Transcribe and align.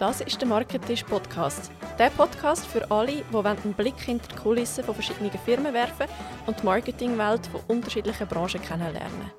Das 0.00 0.22
ist 0.22 0.40
der 0.40 0.48
Marketisch 0.48 1.04
Podcast. 1.04 1.70
Der 1.98 2.08
Podcast 2.08 2.64
für 2.64 2.90
alle, 2.90 3.22
die 3.30 3.36
einen 3.36 3.74
Blick 3.74 4.00
hinter 4.00 4.28
die 4.28 4.34
Kulissen 4.34 4.82
von 4.82 4.94
verschiedenen 4.94 5.30
Firmen 5.30 5.74
werfen 5.74 6.06
und 6.46 6.58
die 6.58 6.64
Marketingwelt 6.64 7.46
von 7.48 7.60
unterschiedlichen 7.68 8.26
Branchen 8.26 8.62
kennenlernen. 8.62 9.30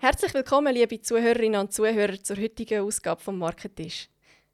Herzlich 0.00 0.34
willkommen, 0.34 0.74
liebe 0.74 1.00
Zuhörerinnen 1.00 1.62
und 1.62 1.72
Zuhörer, 1.72 2.22
zur 2.22 2.36
heutigen 2.36 2.82
Ausgabe 2.82 3.22
vom 3.22 3.38
Marketisch. 3.38 4.10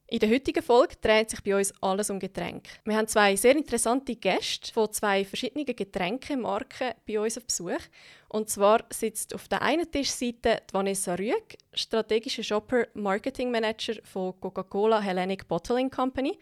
In 0.09 0.21
der 0.21 0.31
heutigen 0.31 0.63
Folge 0.63 0.95
dreht 1.01 1.31
sich 1.31 1.43
bei 1.43 1.57
uns 1.57 1.75
alles 1.81 2.11
um 2.11 2.21
Getränke. 2.21 2.71
Wir 2.85 2.97
haben 2.97 3.09
zwei 3.09 3.35
sehr 3.35 3.57
interessante 3.57 4.15
Gäste 4.15 4.73
von 4.73 4.93
zwei 4.93 5.25
verschiedenen 5.25 5.67
Getränkemarken 5.67 6.93
bei 7.09 7.19
uns 7.19 7.37
auf 7.37 7.45
Besuch. 7.45 7.81
Und 8.29 8.49
zwar 8.49 8.85
sitzt 8.91 9.35
auf 9.35 9.49
der 9.49 9.63
einen 9.63 9.91
Tischseite 9.91 10.63
Vanessa 10.71 11.17
Rüeg, 11.17 11.59
strategischer 11.73 12.45
Shopper 12.45 12.87
Marketing 12.95 13.51
Manager 13.51 13.95
von 14.05 14.39
Coca-Cola 14.39 15.01
Hellenic 15.01 15.49
Bottling 15.49 15.91
Company. 15.91 16.39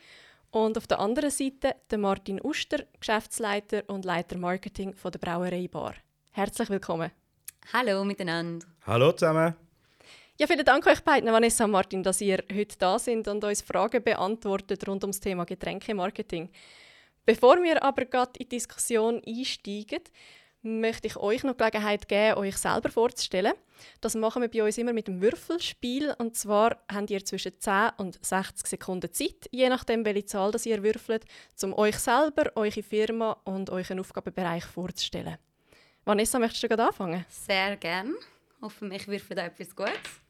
Und 0.51 0.77
auf 0.77 0.87
der 0.87 1.01
anderen 1.01 1.31
Seite 1.31 1.75
der 1.91 1.99
Martin 1.99 2.43
Uster, 2.45 2.85
Geschäftsleiter 3.01 3.83
und 3.87 4.05
Leiter 4.05 4.37
Marketing 4.37 4.95
von 4.95 5.11
der 5.11 5.21
Brauerei 5.21 5.69
Bar. 5.69 5.95
Herzlich 6.33 6.69
willkommen. 6.69 7.11
Hallo 7.73 8.05
miteinander. 8.05 8.67
Hallo 8.87 9.13
zusammen. 9.13 9.55
Ja, 10.37 10.49
vielen 10.49 10.65
Dank 10.65 10.85
euch 10.89 11.01
beiden, 11.01 11.31
Vanessa 11.31 11.65
und 11.65 11.71
Martin, 11.71 12.03
dass 12.03 12.21
ihr 12.21 12.43
heute 12.53 12.77
da 12.77 12.99
sind 12.99 13.29
und 13.29 13.45
uns 13.45 13.63
Fragen 13.63 14.03
beantwortet 14.03 14.85
rund 14.89 15.05
ums 15.05 15.21
Thema 15.21 15.45
Getränkemarketing. 15.45 16.51
Bevor 17.25 17.63
wir 17.63 17.81
aber 17.85 18.05
gerade 18.07 18.33
in 18.41 18.49
die 18.49 18.57
Diskussion 18.57 19.23
einsteigen, 19.25 20.01
möchte 20.63 21.07
ich 21.07 21.17
euch 21.17 21.45
noch 21.45 21.57
Gelegenheit 21.57 22.09
geben, 22.09 22.39
euch 22.39 22.57
selber 22.57 22.91
vorzustellen. 22.91 23.53
Das 24.01 24.17
machen 24.17 24.43
wir 24.43 24.51
bei 24.51 24.65
uns 24.65 24.77
immer 24.77 24.93
mit 24.93 25.07
dem 25.07 25.21
Würfelspiel. 25.21 26.13
Und 26.19 26.35
zwar 26.35 26.83
habt 26.93 27.11
ihr 27.11 27.25
zwischen 27.25 27.53
10 27.57 27.91
und 27.99 28.19
60 28.21 28.67
Sekunden 28.67 29.13
Zeit, 29.13 29.49
je 29.53 29.69
nachdem, 29.69 30.05
welche 30.05 30.27
Zahl 30.27 30.51
das 30.51 30.67
ihr 30.67 30.83
würfelt, 30.83 31.27
um 31.63 31.75
euch 31.75 31.99
selber, 31.99 32.51
eure 32.57 32.83
Firma 32.83 33.37
und 33.45 33.71
euren 33.71 34.01
Aufgabenbereich 34.01 34.65
vorzustellen. 34.65 35.37
Vanessa, 36.05 36.41
möchtest 36.41 36.65
du 36.65 36.69
gerade 36.69 36.89
anfangen? 36.89 37.25
Sehr 37.29 37.77
gern. 37.77 38.17
Hoffe, 38.61 38.89
ich 38.93 39.07
würfe 39.07 39.37
da 39.37 39.45
etwas 39.45 39.77
Gutes. 39.77 40.24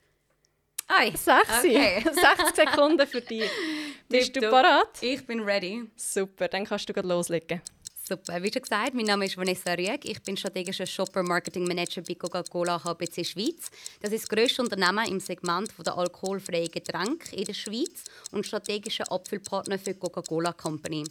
Ei. 0.86 1.10
Sechsi. 1.10 1.76
Okay. 1.76 2.02
60 2.04 2.54
Sekunden 2.54 3.06
für 3.06 3.20
dich. 3.20 3.50
Bist 4.08 4.36
du 4.36 4.40
parat? 4.50 5.02
Ich 5.02 5.26
bin 5.26 5.40
ready. 5.40 5.90
Super, 5.96 6.48
dann 6.48 6.64
kannst 6.64 6.88
du 6.88 6.92
gleich 6.92 7.06
loslegen. 7.06 7.62
Super. 8.06 8.42
Wie 8.42 8.52
schon 8.52 8.60
gesagt, 8.60 8.92
mein 8.92 9.06
Name 9.06 9.24
ist 9.24 9.38
Vanessa 9.38 9.72
Rüeg. 9.72 10.04
Ich 10.04 10.22
bin 10.22 10.36
strategischer 10.36 10.84
Shopper 10.84 11.22
Marketing 11.22 11.66
Manager 11.66 12.02
bei 12.02 12.14
Coca-Cola 12.14 12.84
HBC 12.84 13.24
Schweiz. 13.24 13.70
Das 14.02 14.12
ist 14.12 14.24
das 14.24 14.28
grösste 14.28 14.60
Unternehmen 14.60 15.08
im 15.08 15.20
Segment 15.20 15.70
der 15.86 15.96
alkoholfreien 15.96 16.70
Getränke 16.70 17.34
in 17.34 17.46
der 17.46 17.54
Schweiz 17.54 18.04
und 18.30 18.46
strategischer 18.46 19.10
Abfüllpartner 19.10 19.78
für 19.78 19.94
Coca-Cola 19.94 20.52
Company. 20.52 21.04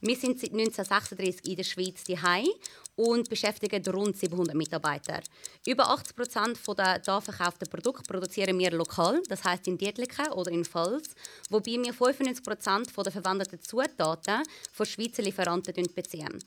Wir 0.00 0.16
sind 0.16 0.40
seit 0.40 0.52
1936 0.52 1.44
in 1.46 1.56
der 1.56 1.64
Schweiz 1.64 2.04
daheim 2.04 2.48
und 2.96 3.28
beschäftigen 3.28 3.82
rund 3.86 4.16
700 4.16 4.54
Mitarbeiter. 4.54 5.20
Über 5.66 5.90
80 5.90 6.16
Prozent 6.16 6.58
der 6.78 7.00
hier 7.04 7.20
verkauften 7.20 7.68
Produkte 7.68 8.04
produzieren 8.04 8.58
wir 8.58 8.70
lokal, 8.70 9.22
das 9.28 9.44
heißt 9.44 9.66
in 9.66 9.78
Dietliken 9.78 10.32
oder 10.32 10.50
in 10.50 10.64
Pfalz, 10.64 11.14
wobei 11.50 11.72
wir 11.72 11.92
95 11.92 12.44
Prozent 12.44 12.96
der 12.96 13.12
verwendeten 13.12 13.60
Zutaten 13.60 14.42
von 14.72 14.86
Schweizer 14.86 15.22
Lieferanten 15.22 15.88
beziehen. 15.94 16.38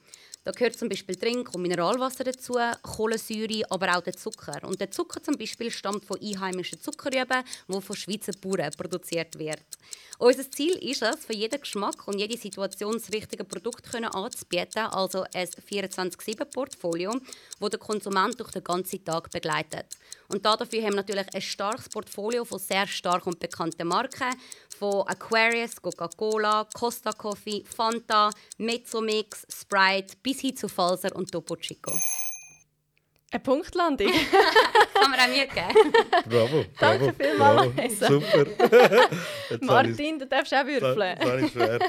Da 0.48 0.54
gehört 0.54 0.78
zum 0.78 0.88
Beispiel 0.88 1.18
Trink- 1.18 1.54
und 1.54 1.62
Mineralwasser 1.62 2.24
dazu, 2.24 2.58
Kohlensäure, 2.82 3.70
aber 3.70 3.98
auch 3.98 4.02
der 4.02 4.16
Zucker. 4.16 4.66
Und 4.66 4.80
der 4.80 4.90
Zucker 4.90 5.22
zum 5.22 5.38
Beispiel 5.38 5.70
stammt 5.70 6.06
von 6.06 6.22
einheimischen 6.22 6.80
Zuckerrüben, 6.80 7.44
die 7.68 7.82
von 7.82 7.96
Schweizer 7.98 8.32
Bauern 8.40 8.72
produziert 8.78 9.38
wird. 9.38 9.66
Unser 10.20 10.50
Ziel 10.50 10.78
ist 10.78 11.02
es, 11.02 11.26
für 11.26 11.34
jeden 11.34 11.60
Geschmack 11.60 12.08
und 12.08 12.18
jede 12.18 12.38
Situation 12.38 12.94
das 12.94 13.12
richtige 13.12 13.44
Produkt 13.44 13.94
anzubieten, 13.94 14.86
also 14.86 15.26
ein 15.34 15.48
24-7-Portfolio, 15.48 17.20
das 17.60 17.70
der 17.70 17.80
Konsument 17.80 18.40
durch 18.40 18.52
den 18.52 18.64
ganzen 18.64 19.04
Tag 19.04 19.30
begleitet. 19.30 19.98
Und 20.30 20.46
dafür 20.46 20.82
haben 20.82 20.94
wir 20.94 20.98
natürlich 20.98 21.34
ein 21.34 21.42
starkes 21.42 21.90
Portfolio 21.90 22.44
von 22.44 22.60
sehr 22.60 22.86
stark 22.88 23.26
und 23.28 23.40
bekannten 23.40 23.88
Marken, 23.88 24.36
von 24.78 25.08
Aquarius, 25.08 25.82
Coca-Cola, 25.82 26.68
Costa 26.74 27.12
Coffee, 27.14 27.64
Fanta, 27.66 28.30
Mezzomix, 28.58 29.48
Sprite 29.50 30.16
bis 30.22 30.42
hin 30.42 30.56
zu 30.56 30.68
Falser 30.68 31.16
und 31.16 31.32
Topo 31.32 31.56
Chico. 31.56 31.94
Eine 33.32 33.40
Punktlandung. 33.42 34.08
Kann 34.94 35.12
man 35.12 35.20
auch 35.20 35.28
mir 35.28 35.48
geben. 35.48 35.94
Bravo. 36.30 36.66
Danke 36.80 37.14
vielmals, 37.14 37.76
Vanessa. 37.76 38.08
Super. 38.08 38.46
Martin, 39.62 40.20
du 40.20 40.28
darfst 40.28 40.54
auch 40.54 40.66
würfeln. 40.66 41.18
Das 41.20 41.42
ist 41.42 41.52
schwer. 41.52 41.80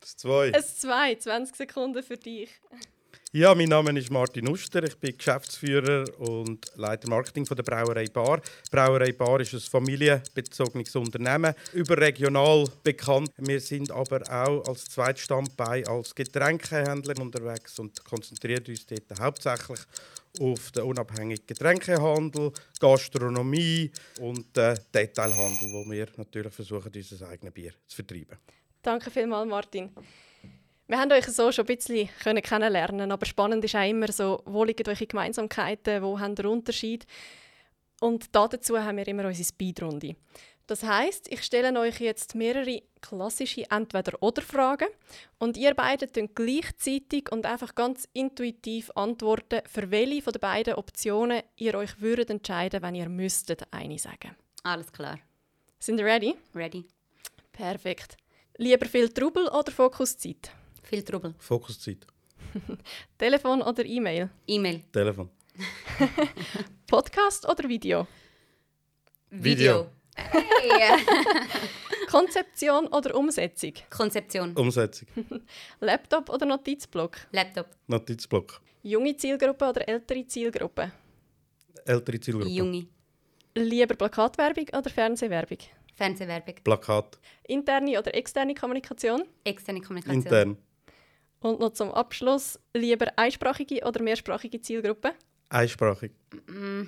das 0.00 0.16
zwei. 0.16 0.48
Es 0.50 0.76
zwei, 0.78 1.14
20 1.14 1.56
Sekunden 1.56 2.02
für 2.02 2.16
dich. 2.16 2.50
Ja, 3.36 3.54
mein 3.54 3.68
Name 3.68 3.98
ist 3.98 4.10
Martin 4.10 4.48
Uster. 4.48 4.82
Ich 4.82 4.96
bin 4.96 5.14
Geschäftsführer 5.14 6.06
und 6.20 6.74
Leiter 6.74 7.06
Marketing 7.10 7.44
von 7.44 7.54
der 7.54 7.64
Brauerei 7.64 8.06
Bar. 8.06 8.40
Die 8.40 8.70
Brauerei 8.70 9.12
Bar 9.12 9.40
ist 9.40 9.52
ein 9.52 9.60
familienbezogenes 9.60 10.96
Unternehmen, 10.96 11.52
überregional 11.74 12.66
bekannt. 12.82 13.28
Wir 13.36 13.60
sind 13.60 13.90
aber 13.90 14.22
auch 14.30 14.66
als 14.66 14.86
Zweitstandbein 14.86 15.86
als 15.86 16.14
Getränkehändler 16.14 17.20
unterwegs 17.20 17.78
und 17.78 18.02
konzentrieren 18.06 18.64
uns 18.68 18.86
dort 18.86 19.20
hauptsächlich 19.20 19.80
auf 20.40 20.70
den 20.70 20.84
unabhängigen 20.84 21.46
Getränkehandel, 21.46 22.52
Gastronomie 22.80 23.90
und 24.18 24.56
den 24.56 24.78
Detailhandel, 24.94 25.72
wo 25.72 25.84
wir 25.90 26.06
natürlich 26.16 26.54
versuchen, 26.54 26.90
unser 26.90 27.28
eigenes 27.28 27.52
Bier 27.52 27.72
zu 27.86 27.96
vertreiben. 27.96 28.38
Danke 28.80 29.10
vielmals, 29.10 29.46
Martin. 29.46 29.90
Wir 30.88 30.98
haben 31.00 31.10
euch 31.10 31.26
so 31.26 31.50
schon 31.50 31.66
ein 31.66 31.76
bisschen 31.76 32.08
kennenlernen 32.42 33.10
aber 33.10 33.26
spannend 33.26 33.64
ist 33.64 33.74
auch 33.74 33.88
immer 33.88 34.10
so, 34.12 34.42
wo 34.44 34.62
liegen 34.62 34.86
eure 34.88 35.06
Gemeinsamkeiten, 35.06 36.00
wo 36.00 36.20
haben 36.20 36.36
der 36.36 36.48
Unterschied? 36.48 37.06
Und 38.00 38.28
dazu 38.32 38.78
haben 38.78 38.96
wir 38.98 39.08
immer 39.08 39.24
unsere 39.24 39.48
Speedrunde. 39.48 40.14
Das 40.68 40.82
heißt, 40.82 41.32
ich 41.32 41.42
stelle 41.42 41.78
euch 41.78 42.00
jetzt 42.00 42.34
mehrere 42.34 42.82
klassische 43.00 43.70
Entweder-oder-Fragen 43.70 44.88
und 45.38 45.56
ihr 45.56 45.74
beide 45.74 46.08
könnt 46.08 46.34
gleichzeitig 46.34 47.30
und 47.30 47.46
einfach 47.46 47.74
ganz 47.74 48.08
intuitiv 48.12 48.90
antworten, 48.94 49.62
für 49.66 49.90
welche 49.90 50.22
von 50.22 50.32
den 50.32 50.40
beiden 50.40 50.74
Optionen 50.74 51.42
ihr 51.56 51.74
euch 51.76 52.00
würdet 52.00 52.30
entscheiden, 52.30 52.82
wenn 52.82 52.96
ihr 52.96 53.08
müsstet 53.08 53.62
eine 53.72 53.98
sagen. 53.98 54.36
Alles 54.64 54.92
klar. 54.92 55.18
Sind 55.78 56.00
ihr 56.00 56.06
ready? 56.06 56.34
Ready. 56.54 56.84
Perfekt. 57.52 58.16
Lieber 58.56 58.86
viel 58.86 59.08
Trubel 59.08 59.48
oder 59.48 59.70
Fokuszeit? 59.70 60.50
Viel 60.86 61.02
Trubel. 61.02 61.34
Fokuszeit. 61.38 62.06
Telefon 63.18 63.60
oder 63.60 63.84
E-Mail? 63.84 64.30
E-Mail. 64.46 64.84
Telefon. 64.92 65.28
Podcast 66.86 67.48
oder 67.48 67.68
Video? 67.68 68.06
Video. 69.30 69.88
Hey. 70.14 71.04
Konzeption 72.08 72.86
oder 72.86 73.16
Umsetzung? 73.16 73.72
Konzeption. 73.90 74.54
Umsetzung. 74.56 75.08
Laptop 75.80 76.30
oder 76.30 76.46
Notizblock? 76.46 77.16
Laptop. 77.32 77.66
Notizblock. 77.88 78.60
Junge 78.84 79.16
Zielgruppe 79.16 79.68
oder 79.68 79.88
ältere 79.88 80.24
Zielgruppe? 80.24 80.92
Ältere 81.84 82.20
Zielgruppe. 82.20 82.48
Junge. 82.48 82.86
Lieber 83.56 83.96
Plakatwerbung 83.96 84.68
oder 84.72 84.88
Fernsehwerbung? 84.88 85.58
Fernsehwerbung. 85.96 86.54
Plakat. 86.62 87.18
Interne 87.48 87.98
oder 87.98 88.14
externe 88.14 88.54
Kommunikation? 88.54 89.24
Externe 89.42 89.80
Kommunikation. 89.80 90.22
Intern. 90.22 90.56
Und 91.46 91.60
noch 91.60 91.74
zum 91.74 91.92
Abschluss, 91.92 92.58
lieber 92.74 93.06
einsprachige 93.14 93.84
oder 93.84 94.02
mehrsprachige 94.02 94.60
Zielgruppe? 94.60 95.12
Einsprachig. 95.48 96.10
Mm. 96.48 96.86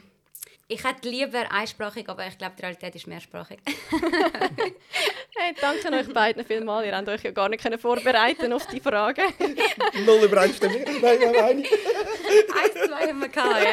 Ich 0.71 0.85
hätte 0.85 1.09
lieber 1.09 1.51
einsprachig, 1.51 2.07
aber 2.11 2.27
ich 2.27 2.37
glaube, 2.37 2.53
die 2.59 2.61
Realität 2.61 2.95
ist 2.95 3.07
mehrsprachig. 3.07 3.59
hey, 5.39 5.55
danke 5.59 5.91
euch 5.97 6.13
beiden 6.13 6.45
vielmals. 6.45 6.87
Ihr 6.87 6.95
habt 6.95 7.09
euch 7.09 7.23
ja 7.23 7.31
gar 7.31 7.49
nicht 7.49 7.67
vorbereiten 7.81 8.53
auf 8.53 8.67
die 8.67 8.79
Fragen. 8.79 9.23
Null 10.05 10.25
Übereinstimmung. 10.25 10.83
Nein, 10.85 11.01
nein, 11.01 11.33
nein. 11.33 11.65
Eins, 11.65 12.87
zwei 12.87 13.09
haben 13.09 13.19
wir 13.19 13.29
gehabt, 13.29 13.65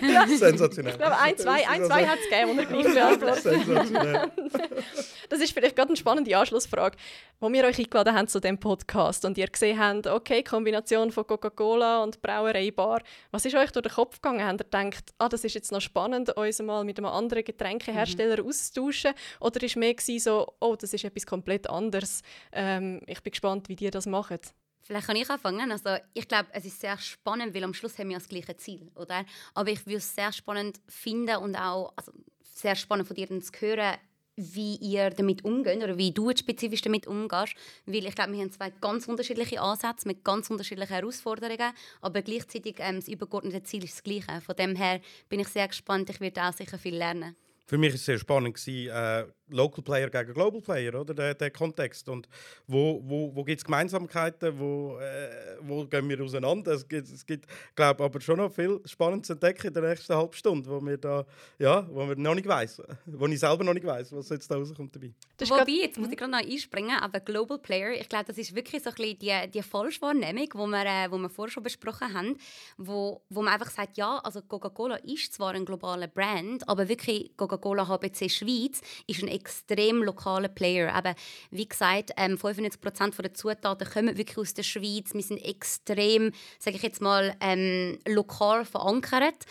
ja. 0.00 0.08
ja. 0.08 0.26
Sensationell. 0.28 0.92
Ich 0.92 0.98
glaube, 0.98 1.18
ein, 1.18 1.36
zwei, 1.36 1.68
ein, 1.68 1.84
zwei 1.84 2.06
hat 2.06 2.18
es 2.20 2.30
gegeben, 2.30 2.58
und 2.58 2.68
gleich 2.68 2.94
beantwortet. 2.94 3.42
Sensationell. 3.42 4.30
Das 5.28 5.40
ist 5.40 5.52
vielleicht 5.52 5.76
gerade 5.76 5.90
eine 5.90 5.96
spannende 5.96 6.34
Anschlussfrage, 6.34 6.96
wo 7.38 7.52
wir 7.52 7.64
euch 7.64 7.78
eingeladen 7.78 8.14
haben 8.14 8.28
zu 8.28 8.40
diesem 8.40 8.58
Podcast 8.58 9.26
und 9.26 9.36
ihr 9.36 9.46
gesehen 9.46 9.78
habt, 9.78 10.06
okay, 10.06 10.42
Kombination 10.42 11.12
von 11.12 11.26
Coca-Cola 11.26 12.02
und 12.02 12.22
Brauerei 12.22 12.70
Bar. 12.70 13.02
Was 13.30 13.44
ist 13.44 13.54
euch 13.54 13.70
durch 13.70 13.86
den 13.86 13.92
Kopf 13.92 14.22
gegangen? 14.22 14.46
Habt 14.46 14.60
ihr 14.60 14.64
gedacht, 14.64 15.12
ah, 15.18 15.28
das 15.28 15.44
ist 15.44 15.54
jetzt 15.54 15.70
noch 15.70 15.82
spannend, 15.88 16.36
uns 16.36 16.58
mal 16.60 16.84
mit 16.84 16.98
einem 16.98 17.06
anderen 17.06 17.44
Getränkehersteller 17.44 18.42
mhm. 18.42 18.48
auszutauschen? 18.48 19.12
Oder 19.40 19.60
war 19.60 19.78
mehr 19.78 19.94
so, 20.18 20.52
oh, 20.60 20.76
das 20.76 20.92
ist 20.92 21.04
etwas 21.04 21.26
komplett 21.26 21.68
anderes. 21.68 22.22
Ähm, 22.52 23.00
ich 23.06 23.22
bin 23.22 23.30
gespannt, 23.32 23.68
wie 23.68 23.76
die 23.76 23.90
das 23.90 24.06
machen. 24.06 24.38
Vielleicht 24.82 25.06
kann 25.06 25.16
ich 25.16 25.28
anfangen. 25.28 25.70
Also, 25.70 25.96
ich 26.14 26.26
glaube, 26.26 26.48
es 26.52 26.64
ist 26.64 26.80
sehr 26.80 26.96
spannend, 26.96 27.54
weil 27.54 27.64
am 27.64 27.74
Schluss 27.74 27.98
haben 27.98 28.08
wir 28.08 28.16
das 28.16 28.28
gleiche 28.28 28.56
Ziel, 28.56 28.90
oder? 28.94 29.24
Aber 29.52 29.70
ich 29.70 29.84
würde 29.84 29.98
es 29.98 30.14
sehr 30.14 30.32
spannend 30.32 30.80
finden 30.88 31.36
und 31.36 31.56
auch 31.56 31.92
also, 31.94 32.12
sehr 32.42 32.74
spannend 32.74 33.06
von 33.06 33.14
dir 33.14 33.28
zu 33.28 33.52
hören, 33.60 33.98
wie 34.38 34.76
ihr 34.76 35.10
damit 35.10 35.44
umgeht 35.44 35.82
oder 35.82 35.98
wie 35.98 36.12
du 36.12 36.30
spezifisch 36.30 36.80
damit 36.80 37.06
umgehst. 37.06 37.54
Weil 37.86 38.06
ich 38.06 38.14
glaube, 38.14 38.32
wir 38.32 38.40
haben 38.40 38.52
zwei 38.52 38.70
ganz 38.80 39.08
unterschiedliche 39.08 39.60
Ansätze 39.60 40.06
mit 40.06 40.24
ganz 40.24 40.48
unterschiedlichen 40.48 40.94
Herausforderungen, 40.94 41.72
aber 42.00 42.22
gleichzeitig 42.22 42.76
ähm, 42.78 42.96
das 42.96 43.08
übergeordnete 43.08 43.62
Ziel 43.64 43.84
ist 43.84 43.96
das 43.96 44.02
gleiche. 44.02 44.40
Von 44.40 44.56
dem 44.56 44.76
her 44.76 45.00
bin 45.28 45.40
ich 45.40 45.48
sehr 45.48 45.66
gespannt. 45.66 46.08
Ich 46.10 46.20
werde 46.20 46.42
auch 46.42 46.52
sicher 46.52 46.78
viel 46.78 46.96
lernen. 46.96 47.36
Für 47.66 47.76
mich 47.76 47.90
war 47.90 47.96
es 47.96 48.04
sehr 48.06 48.18
spannend, 48.18 48.66
äh, 48.66 49.24
Local 49.50 49.82
Player 49.82 50.10
gegen 50.10 50.34
Global 50.34 50.60
Player, 50.60 50.94
oder? 50.94 51.14
Der, 51.14 51.34
der 51.34 51.50
Kontext. 51.50 52.08
Und 52.08 52.28
wo, 52.66 53.00
wo, 53.04 53.34
wo 53.34 53.44
gibt 53.44 53.60
es 53.60 53.64
Gemeinsamkeiten, 53.64 54.58
wo, 54.58 54.98
äh, 54.98 55.56
wo 55.60 55.84
gehen 55.84 56.08
wir 56.08 56.20
auseinander? 56.22 56.72
Es 56.72 56.86
gibt, 56.86 57.08
es 57.08 57.24
gibt 57.24 57.46
glaube 57.74 58.04
aber 58.04 58.20
schon 58.20 58.38
noch 58.38 58.52
viel 58.52 58.80
Spannendes 58.84 59.28
zu 59.28 59.32
entdecken 59.34 59.68
in 59.68 59.74
der 59.74 59.82
nächsten 59.82 60.14
halben 60.14 60.32
Stunde, 60.32 60.70
wo 60.70 60.80
wir 60.84 60.96
da, 60.96 61.24
ja, 61.58 61.86
wo 61.90 62.08
wir 62.08 62.16
noch 62.16 62.34
nicht 62.34 62.48
weiss, 62.48 62.82
wo 63.06 63.26
ich 63.26 63.40
selber 63.40 63.64
noch 63.64 63.74
nicht 63.74 63.86
weiß, 63.86 64.12
was 64.12 64.28
jetzt 64.30 64.50
da 64.50 64.56
rauskommt 64.56 64.94
dabei. 64.94 65.12
Das 65.36 65.50
Wobei, 65.50 65.70
jetzt 65.70 65.98
muss 65.98 66.10
ich 66.10 66.16
gerade 66.16 66.32
noch 66.32 66.38
einspringen, 66.38 66.98
aber 66.98 67.20
Global 67.20 67.58
Player, 67.58 67.92
ich 67.92 68.08
glaube, 68.08 68.26
das 68.26 68.38
ist 68.38 68.54
wirklich 68.54 68.82
so 68.82 68.90
ein 68.90 68.96
bisschen 68.96 69.18
die, 69.18 69.50
die 69.52 69.62
Falschwahrnehmung, 69.62 70.48
wo 70.54 70.66
wir, 70.66 70.84
äh, 70.84 71.10
wo 71.10 71.18
wir 71.18 71.28
vorher 71.28 71.52
schon 71.52 71.62
besprochen 71.62 72.12
haben, 72.12 72.36
wo, 72.76 73.22
wo 73.28 73.42
man 73.42 73.54
einfach 73.54 73.70
sagt, 73.70 73.96
ja, 73.96 74.18
also 74.18 74.42
Coca-Cola 74.42 74.96
ist 74.96 75.32
zwar 75.32 75.54
ein 75.54 75.64
globaler 75.64 76.08
Brand, 76.08 76.68
aber 76.68 76.88
wirklich 76.88 77.36
Coca-Cola 77.36 77.88
HBC 77.88 78.28
Schweiz 78.28 78.80
ist 79.06 79.22
ein 79.22 79.28
extrem 79.38 80.02
lokaler 80.02 80.48
Player. 80.48 80.92
Aber 80.94 81.14
wie 81.50 81.68
gesagt, 81.68 82.12
ähm, 82.16 82.36
95% 82.36 83.22
der 83.22 83.34
Zutaten 83.34 83.88
kommen 83.88 84.16
wirklich 84.16 84.38
aus 84.38 84.54
der 84.54 84.62
Schweiz. 84.62 85.14
Wir 85.14 85.22
sind 85.22 85.38
extrem, 85.44 86.32
sage 86.58 86.76
ich 86.76 86.82
jetzt 86.82 87.00
mal, 87.00 87.34
ähm, 87.40 87.98
lokal 88.06 88.64
verankert 88.64 89.46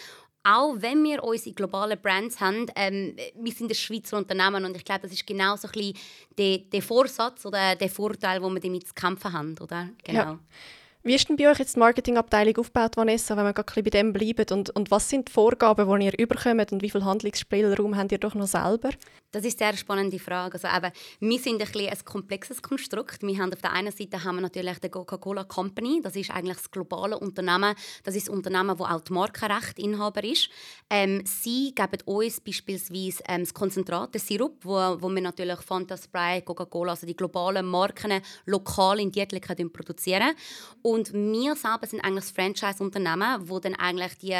auch 0.49 0.75
wenn 0.77 1.03
wir 1.03 1.23
unsere 1.25 1.53
globalen 1.53 1.99
Brands 2.01 2.39
haben, 2.39 2.67
ähm, 2.75 3.17
wir 3.35 3.51
sind 3.51 3.69
ein 3.69 3.75
Schweizer 3.75 4.17
Unternehmen 4.17 4.63
und 4.63 4.77
ich 4.77 4.85
glaube, 4.85 5.01
das 5.01 5.11
ist 5.11 5.27
genau 5.27 5.57
so 5.57 5.67
ein 5.67 5.73
bisschen 5.73 5.97
der, 6.37 6.59
der 6.59 6.81
Vorsatz 6.81 7.45
oder 7.45 7.75
der 7.75 7.89
Vorteil, 7.89 8.39
den 8.39 8.53
wir 8.53 8.61
damit 8.61 8.87
zu 8.87 8.93
kämpfen 8.93 9.33
haben, 9.33 9.55
oder? 9.59 9.89
Genau. 10.05 10.19
Ja. 10.19 10.39
Wie 11.07 11.15
ist 11.15 11.29
denn 11.29 11.37
bei 11.37 11.49
euch 11.49 11.57
jetzt 11.57 11.77
die 11.77 11.79
Marketingabteilung 11.79 12.57
aufgebaut, 12.57 12.97
Vanessa, 12.97 13.37
wenn 13.37 13.45
wir 13.45 13.53
gerade 13.53 13.81
bei 13.81 13.89
dem 13.89 14.11
bleiben? 14.11 14.45
Und, 14.51 14.71
und 14.71 14.91
was 14.91 15.07
sind 15.07 15.29
die 15.29 15.31
Vorgaben, 15.31 15.99
die 16.01 16.05
ihr 16.07 16.19
überkommt 16.19 16.73
und 16.73 16.81
wie 16.81 16.89
viel 16.89 17.05
Handlungsspielraum 17.05 17.95
habt 17.95 18.11
ihr 18.11 18.17
doch 18.17 18.35
noch 18.35 18.45
selber? 18.45 18.89
Das 19.31 19.45
ist 19.45 19.61
eine 19.61 19.71
sehr 19.71 19.77
spannende 19.77 20.19
Frage. 20.19 20.55
Also 20.55 20.67
eben, 20.67 20.91
wir 21.19 21.39
sind 21.39 21.61
ein, 21.61 21.87
ein 21.87 22.05
komplexes 22.05 22.61
Konstrukt. 22.61 23.21
Wir 23.21 23.37
haben 23.37 23.53
auf 23.53 23.61
der 23.61 23.71
einen 23.71 23.91
Seite 23.91 24.23
haben 24.23 24.37
wir 24.37 24.41
natürlich 24.41 24.79
die 24.79 24.89
Coca-Cola 24.89 25.43
Company. 25.43 26.01
Das 26.03 26.15
ist 26.15 26.31
eigentlich 26.31 26.57
das 26.57 26.71
globale 26.71 27.17
Unternehmen. 27.19 27.75
Das 28.03 28.15
ist 28.15 28.27
das 28.27 28.35
Unternehmen, 28.35 28.75
das 28.77 28.87
auch 28.87 29.01
die 29.01 29.13
Markenrechtinhaber 29.13 30.23
ist. 30.23 30.49
Ähm, 30.89 31.23
sie 31.25 31.73
geben 31.75 32.01
uns 32.05 32.41
beispielsweise 32.41 33.23
ähm, 33.27 33.41
das 33.41 33.53
Konzentrat, 33.53 34.13
den 34.13 34.21
Sirup, 34.21 34.57
wo, 34.63 34.73
wo 34.73 35.09
wir 35.09 35.21
natürlich 35.21 35.59
Fanta 35.59 35.95
Spray, 35.95 36.41
Coca-Cola, 36.41 36.91
also 36.91 37.05
die 37.05 37.15
globalen 37.15 37.65
Marken 37.65 38.21
lokal 38.45 38.99
in 38.99 39.11
Dietliken 39.11 39.71
produzieren. 39.71 40.35
Und 40.81 40.96
und 40.97 41.13
wir 41.13 41.55
selber 41.55 41.85
sind 41.85 42.01
eigentlich 42.01 42.25
das 42.25 42.31
Franchise-Unternehmen, 42.31 43.47
wo 43.47 43.59
dann 43.59 43.75
eigentlich 43.75 44.17
die, 44.17 44.35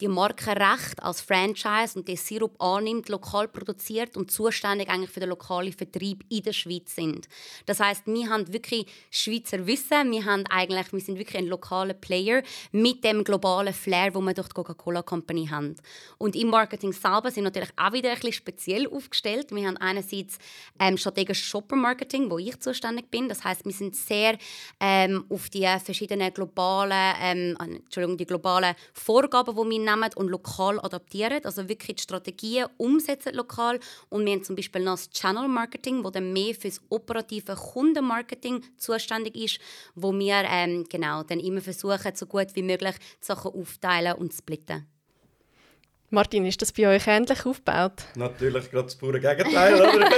die 0.00 0.08
Markenrecht 0.08 1.02
als 1.02 1.20
Franchise 1.20 1.98
und 1.98 2.08
den 2.08 2.16
Sirup 2.16 2.60
annimmt, 2.60 3.10
lokal 3.10 3.48
produziert 3.48 4.16
und 4.16 4.30
zuständig 4.30 4.88
eigentlich 4.88 5.10
für 5.10 5.20
den 5.20 5.28
lokalen 5.28 5.72
Vertrieb 5.72 6.24
in 6.30 6.42
der 6.42 6.54
Schweiz 6.54 6.94
sind. 6.94 7.28
Das 7.66 7.80
heißt, 7.80 8.06
wir 8.06 8.30
haben 8.30 8.50
wirklich 8.50 8.86
Schweizer 9.10 9.66
Wissen, 9.66 10.10
wir 10.10 10.24
haben 10.24 10.44
eigentlich, 10.48 10.90
wir 10.92 11.00
sind 11.00 11.18
wirklich 11.18 11.36
ein 11.36 11.46
lokaler 11.46 11.94
Player 11.94 12.42
mit 12.72 13.04
dem 13.04 13.22
globalen 13.22 13.74
Flair, 13.74 14.14
wo 14.14 14.20
wir 14.20 14.32
durch 14.32 14.48
die 14.48 14.54
Coca-Cola 14.54 15.02
Company 15.02 15.48
haben. 15.48 15.76
Und 16.16 16.34
im 16.34 16.48
Marketing 16.48 16.94
selber 16.94 17.30
sind 17.30 17.44
wir 17.44 17.50
natürlich 17.50 17.72
auch 17.76 17.92
wieder 17.92 18.08
ein 18.08 18.14
bisschen 18.14 18.32
speziell 18.32 18.88
aufgestellt. 18.88 19.54
Wir 19.54 19.66
haben 19.66 19.76
einerseits 19.76 20.38
ähm, 20.78 20.96
strategisches 20.96 21.44
Shopper-Marketing, 21.44 22.30
wo 22.30 22.38
ich 22.38 22.58
zuständig 22.60 23.10
bin. 23.10 23.28
Das 23.28 23.44
heißt, 23.44 23.66
wir 23.66 23.72
sind 23.72 23.94
sehr 23.94 24.38
ähm, 24.80 25.26
auf 25.28 25.50
die 25.50 25.66
verschiedenen 25.90 26.32
globalen, 26.32 27.14
ähm, 27.20 27.56
Entschuldigung, 27.60 28.16
die 28.16 28.26
globalen 28.26 28.74
Vorgaben, 28.92 29.54
die 29.54 29.70
wir 29.70 29.78
nehmen 29.78 30.10
und 30.14 30.28
lokal 30.28 30.78
adaptieren. 30.80 31.44
Also 31.44 31.68
wirklich 31.68 31.96
die 31.96 32.02
Strategien 32.02 32.66
umsetzen 32.76 33.34
lokal. 33.34 33.80
Und 34.08 34.24
wir 34.24 34.32
haben 34.32 34.44
zum 34.44 34.56
Beispiel 34.56 34.82
noch 34.82 34.94
das 34.94 35.10
Channel 35.10 35.48
Marketing, 35.48 36.04
wo 36.04 36.10
dann 36.10 36.32
mehr 36.32 36.54
für 36.54 36.68
das 36.68 36.80
operative 36.88 37.54
Kundenmarketing 37.54 38.62
zuständig 38.76 39.36
ist, 39.36 39.58
wo 39.94 40.12
wir 40.12 40.42
ähm, 40.48 40.84
genau 40.88 41.22
dann 41.22 41.40
immer 41.40 41.60
versuchen, 41.60 42.14
so 42.14 42.26
gut 42.26 42.48
wie 42.54 42.62
möglich 42.62 42.94
die 43.20 43.26
Sachen 43.26 43.52
aufteilen 43.52 44.14
und 44.14 44.32
splitten. 44.32 44.86
Martin, 46.12 46.44
ist 46.44 46.60
das 46.60 46.72
bei 46.72 46.88
euch 46.88 47.06
ähnlich 47.06 47.46
aufgebaut? 47.46 48.02
Natürlich 48.16 48.68
gerade 48.68 48.86
das 48.86 48.96
pure 48.96 49.20
Gegenteil, 49.20 49.74
oder? 49.74 49.90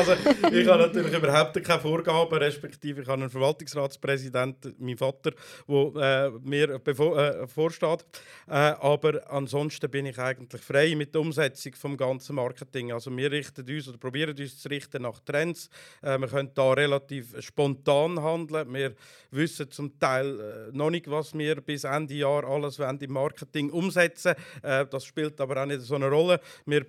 Also, 0.00 0.12
ich 0.50 0.66
habe 0.66 0.82
natürlich 0.82 1.12
überhaupt 1.12 1.62
keine 1.62 1.80
Vorgaben, 1.80 2.34
respektive 2.38 3.02
ich 3.02 3.06
habe 3.06 3.22
einen 3.22 3.30
Verwaltungsratspräsidenten, 3.30 4.74
mein 4.78 4.96
Vater, 4.96 5.32
der 5.68 6.26
äh, 6.26 6.30
mir 6.42 6.78
bevor, 6.80 7.16
äh, 7.16 7.46
vorsteht. 7.46 8.04
Äh, 8.48 8.52
aber 8.54 9.30
ansonsten 9.30 9.88
bin 9.90 10.06
ich 10.06 10.18
eigentlich 10.18 10.62
frei 10.62 10.94
mit 10.96 11.14
der 11.14 11.20
Umsetzung 11.20 11.72
des 11.72 11.98
ganzen 11.98 12.34
Marketing. 12.34 12.90
Also 12.90 13.16
wir 13.16 13.30
richten 13.30 13.64
uns 13.68 13.88
oder 13.88 13.98
probieren 13.98 14.36
uns 14.36 14.58
zu 14.58 14.68
richten 14.68 15.02
nach 15.02 15.20
Trends. 15.20 15.70
Äh, 16.02 16.18
wir 16.18 16.28
können 16.28 16.50
da 16.54 16.72
relativ 16.72 17.40
spontan 17.40 18.20
handeln. 18.20 18.72
Wir 18.72 18.94
wissen 19.30 19.70
zum 19.70 19.98
Teil 20.00 20.40
äh, 20.40 20.76
noch 20.76 20.90
nicht, 20.90 21.08
was 21.08 21.36
wir 21.36 21.60
bis 21.60 21.84
Ende 21.84 22.14
Jahr 22.14 22.44
alles 22.44 22.78
im 22.78 23.12
Marketing 23.12 23.70
umsetzen 23.70 24.34
wollen 24.62 24.79
äh, 24.79 24.79
das 24.84 25.04
spielt 25.04 25.40
aber 25.40 25.62
auch 25.62 25.66
nicht 25.66 25.80
so 25.82 25.94
eine 25.94 26.08
Rolle. 26.08 26.40
Wir 26.66 26.86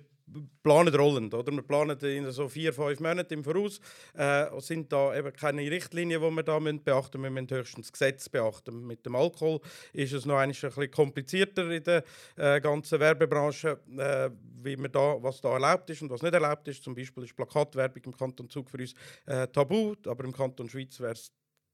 planen 0.62 0.94
rollend, 0.94 1.34
oder? 1.34 1.52
Wir 1.52 1.62
planen 1.62 1.98
in 2.00 2.30
so 2.30 2.48
vier, 2.48 2.72
fünf 2.72 3.00
Monaten 3.00 3.34
im 3.34 3.44
Voraus. 3.44 3.80
Äh, 4.14 4.46
sind 4.60 4.92
da 4.92 5.14
eben 5.16 5.32
keine 5.32 5.62
Richtlinien, 5.70 6.20
die 6.20 6.30
wir 6.30 6.42
da 6.42 6.60
müssen 6.60 6.82
beachten 6.82 7.20
müssen. 7.20 7.34
Wir 7.34 7.42
müssen 7.42 7.56
höchstens 7.56 7.92
Gesetz 7.92 8.28
beachten. 8.28 8.86
Mit 8.86 9.04
dem 9.04 9.14
Alkohol 9.14 9.60
ist 9.92 10.12
es 10.12 10.26
noch 10.26 10.36
ein 10.36 10.50
bisschen 10.50 10.90
komplizierter 10.90 11.70
in 11.70 11.84
der 11.84 12.04
äh, 12.36 12.60
ganzen 12.60 13.00
Werbebranche, 13.00 13.80
äh, 13.98 14.30
wie 14.62 14.76
da, 14.90 15.22
was 15.22 15.40
da 15.40 15.52
erlaubt 15.52 15.90
ist 15.90 16.02
und 16.02 16.10
was 16.10 16.22
nicht 16.22 16.34
erlaubt 16.34 16.68
ist. 16.68 16.82
Zum 16.82 16.94
Beispiel 16.94 17.24
ist 17.24 17.36
Plakatwerbung 17.36 18.02
im 18.04 18.16
Kanton 18.16 18.48
Zug 18.48 18.70
für 18.70 18.78
uns 18.78 18.94
äh, 19.26 19.46
tabu, 19.48 19.94
aber 20.06 20.24
im 20.24 20.32
Kanton 20.32 20.68
Schweiz 20.68 20.98
wäre 21.00 21.12
es 21.12 21.32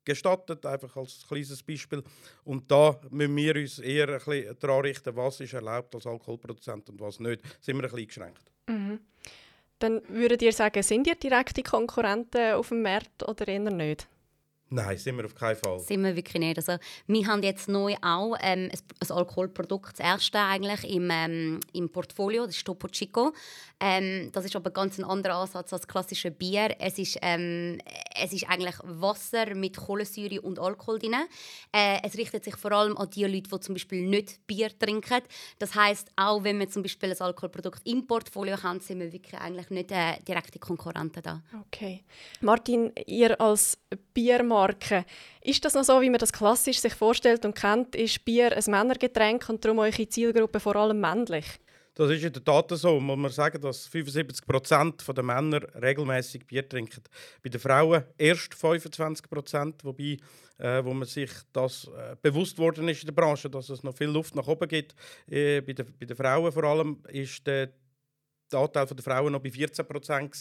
gestattet, 0.08 0.64
einfach 0.66 0.96
als 0.96 1.24
kleines 1.26 1.62
Beispiel. 1.62 2.02
Und 2.44 2.70
da 2.70 2.98
müssen 3.10 3.36
wir 3.36 3.56
uns 3.56 3.78
eher 3.78 4.08
ein 4.08 4.18
bisschen 4.18 4.56
daran 4.58 4.80
richten, 4.82 5.14
was 5.14 5.40
ist 5.40 5.52
erlaubt 5.52 5.94
als 5.94 6.06
Alkoholproduzent 6.06 6.88
und 6.90 7.00
was 7.00 7.20
nicht. 7.20 7.42
Sind 7.60 7.76
wir 7.76 7.84
ein 7.84 7.90
bisschen 7.90 7.98
eingeschränkt. 7.98 8.52
Mhm. 8.66 9.00
Dann 9.78 10.02
würdet 10.08 10.42
ihr 10.42 10.52
sagen, 10.52 10.82
sind 10.82 11.06
ihr 11.06 11.14
direkte 11.14 11.62
Konkurrenten 11.62 12.54
auf 12.54 12.70
dem 12.70 12.82
Markt 12.82 13.22
oder 13.28 13.46
eher 13.46 13.60
nicht? 13.60 14.08
Nein, 14.70 14.98
sind 14.98 15.16
wir 15.16 15.24
auf 15.24 15.34
keinen 15.34 15.56
Fall. 15.56 15.78
Sind 15.80 16.02
wir 16.02 16.14
wirklich 16.14 16.40
nicht. 16.40 16.58
Also, 16.58 16.76
wir 17.06 17.26
haben 17.26 17.42
jetzt 17.42 17.68
neu 17.68 17.94
auch 18.02 18.36
ähm, 18.40 18.70
ein, 18.70 19.10
Alkoholprodukt, 19.10 19.92
das 19.98 20.00
erste 20.00 20.38
eigentlich 20.38 20.84
im, 20.94 21.08
ähm, 21.10 21.60
im 21.72 21.88
Portfolio, 21.88 22.44
das 22.44 22.56
ist 22.56 22.66
Topo 22.66 22.88
Chico. 22.88 23.32
Ähm, 23.80 24.30
das 24.32 24.44
ist 24.44 24.56
aber 24.56 24.70
ganz 24.70 24.98
ein 24.98 25.04
anderer 25.04 25.36
Ansatz 25.36 25.72
als 25.72 25.86
klassische 25.86 26.30
Bier. 26.30 26.74
Es 26.80 26.98
ist, 26.98 27.18
ähm, 27.22 27.78
es 28.20 28.32
ist 28.32 28.48
eigentlich 28.48 28.74
Wasser 28.82 29.54
mit 29.54 29.76
Kohlensäure 29.76 30.40
und 30.42 30.58
Alkohol 30.58 30.98
drin. 30.98 31.14
Äh, 31.72 32.00
es 32.02 32.18
richtet 32.18 32.44
sich 32.44 32.56
vor 32.56 32.72
allem 32.72 32.96
an 32.96 33.08
die 33.10 33.24
Leute, 33.24 33.48
die 33.48 33.60
zum 33.60 33.74
Beispiel 33.74 34.02
nicht 34.02 34.46
Bier 34.46 34.76
trinken. 34.76 35.22
Das 35.58 35.74
heißt, 35.74 36.10
auch 36.16 36.42
wenn 36.42 36.58
wir 36.58 36.68
zum 36.68 36.82
Beispiel 36.82 37.10
ein 37.12 37.20
Alkoholprodukt 37.20 37.80
im 37.84 38.06
Portfolio 38.06 38.62
haben, 38.62 38.80
sind 38.80 39.00
wir 39.00 39.12
wirklich 39.12 39.40
eigentlich 39.40 39.70
nicht 39.70 39.92
äh, 39.92 40.20
direkte 40.26 40.58
Konkurrenten 40.58 41.22
da. 41.22 41.42
Okay. 41.66 42.04
Martin, 42.40 42.92
ihr 43.06 43.40
als 43.40 43.78
Biermarke, 44.58 45.04
ist 45.42 45.64
das 45.64 45.74
noch 45.74 45.84
so, 45.84 46.00
wie 46.00 46.10
man 46.10 46.18
das 46.18 46.32
klassisch 46.32 46.80
sich 46.80 46.94
vorstellt 46.94 47.44
und 47.44 47.54
kennt? 47.54 47.94
Ist 47.94 48.24
Bier 48.24 48.56
ein 48.56 48.70
Männergetränk 48.70 49.48
und 49.48 49.64
darum 49.64 49.78
eure 49.78 50.08
Zielgruppe 50.08 50.58
vor 50.58 50.76
allem 50.76 51.00
männlich? 51.00 51.46
Das 51.94 52.10
ist 52.10 52.22
in 52.22 52.32
der 52.32 52.44
Tat 52.44 52.70
so. 52.70 53.00
Muss 53.00 53.16
man 53.16 53.30
sagen, 53.30 53.60
dass 53.60 53.86
75 53.86 54.46
Prozent 54.46 55.04
der 55.16 55.24
Männer 55.24 55.60
regelmäßig 55.80 56.46
Bier 56.46 56.68
trinken. 56.68 57.02
Bei 57.42 57.50
den 57.50 57.60
Frauen 57.60 58.04
erst 58.16 58.54
25 58.54 59.28
Prozent, 59.28 59.84
wobei 59.84 60.16
äh, 60.58 60.84
wo 60.84 60.94
man 60.94 61.08
sich 61.08 61.30
das 61.52 61.88
äh, 61.96 62.16
bewusst 62.20 62.58
worden 62.58 62.88
ist 62.88 63.02
in 63.02 63.06
der 63.06 63.14
Branche, 63.14 63.50
dass 63.50 63.68
es 63.68 63.82
noch 63.82 63.96
viel 63.96 64.08
Luft 64.08 64.36
nach 64.36 64.46
oben 64.46 64.68
gibt. 64.68 64.94
Äh, 65.28 65.60
bei, 65.60 65.72
den, 65.72 65.86
bei 65.98 66.06
den 66.06 66.16
Frauen 66.16 66.52
vor 66.52 66.64
allem 66.64 67.02
ist 67.08 67.46
der 67.46 67.70
der 68.52 68.60
Anteil 68.60 68.86
der 68.86 69.02
Frauen 69.04 69.32
noch 69.32 69.40
bei 69.40 69.50
14 69.50 69.86
Prozent. 69.86 70.36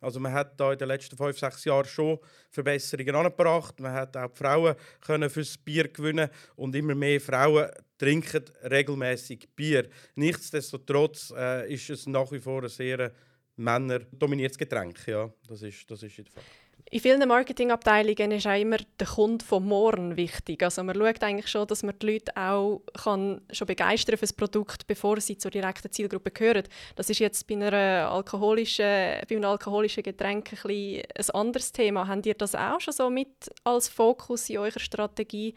Also 0.00 0.20
man 0.20 0.32
hat 0.32 0.58
da 0.58 0.72
in 0.72 0.78
den 0.78 0.88
letzten 0.88 1.16
fünf, 1.16 1.38
sechs 1.38 1.64
Jahren 1.64 1.86
schon 1.86 2.18
Verbesserungen 2.50 3.14
angebracht. 3.14 3.78
Man 3.80 3.92
hat 3.92 4.16
auch 4.16 4.30
die 4.30 4.36
Frauen 4.36 4.74
können 5.00 5.30
fürs 5.30 5.56
Bier 5.58 5.88
gewinnen 5.88 6.28
und 6.56 6.74
immer 6.74 6.94
mehr 6.94 7.20
Frauen 7.20 7.68
trinken 7.98 8.44
regelmäßig 8.70 9.48
Bier. 9.54 9.88
Nichtsdestotrotz 10.14 11.32
äh, 11.36 11.72
ist 11.72 11.88
es 11.90 12.06
nach 12.06 12.30
wie 12.32 12.40
vor 12.40 12.62
ein 12.62 12.68
sehr 12.68 13.12
männerdominiertes 13.56 14.58
Getränk. 14.58 15.06
Ja, 15.06 15.30
das 15.48 15.62
ist, 15.62 15.90
das 15.90 16.02
ist 16.02 16.18
der 16.18 16.26
Fall. 16.26 16.42
In 16.88 17.00
vielen 17.00 17.26
Marketingabteilungen 17.26 18.30
ist 18.30 18.46
auch 18.46 18.60
immer 18.60 18.76
der 19.00 19.08
Kunde 19.08 19.44
von 19.44 19.66
morgen 19.66 20.16
wichtig. 20.16 20.62
Also 20.62 20.84
man 20.84 20.94
schaut 20.94 21.20
eigentlich 21.24 21.48
schon, 21.48 21.66
dass 21.66 21.82
man 21.82 21.98
die 21.98 22.12
Leute 22.12 22.36
auch 22.36 22.80
kann 22.94 23.40
schon 23.50 23.66
begeistern 23.66 24.16
für 24.16 24.22
das 24.22 24.32
Produkt, 24.32 24.86
bevor 24.86 25.20
sie 25.20 25.36
zur 25.36 25.50
direkten 25.50 25.90
Zielgruppe 25.90 26.30
gehören. 26.30 26.62
Das 26.94 27.10
ist 27.10 27.18
jetzt 27.18 27.48
bei, 27.48 27.54
einer 27.54 28.08
alkoholischen, 28.12 28.84
bei 28.84 29.34
einem 29.34 29.44
alkoholischen 29.46 30.04
Getränk 30.04 30.52
ein, 30.64 30.70
ein 30.70 31.30
anderes 31.34 31.72
Thema. 31.72 32.06
Habt 32.06 32.24
ihr 32.24 32.34
das 32.34 32.54
auch 32.54 32.80
schon 32.80 32.94
so 32.94 33.10
mit 33.10 33.50
als 33.64 33.88
Fokus 33.88 34.48
in 34.48 34.58
eurer 34.58 34.78
Strategie 34.78 35.56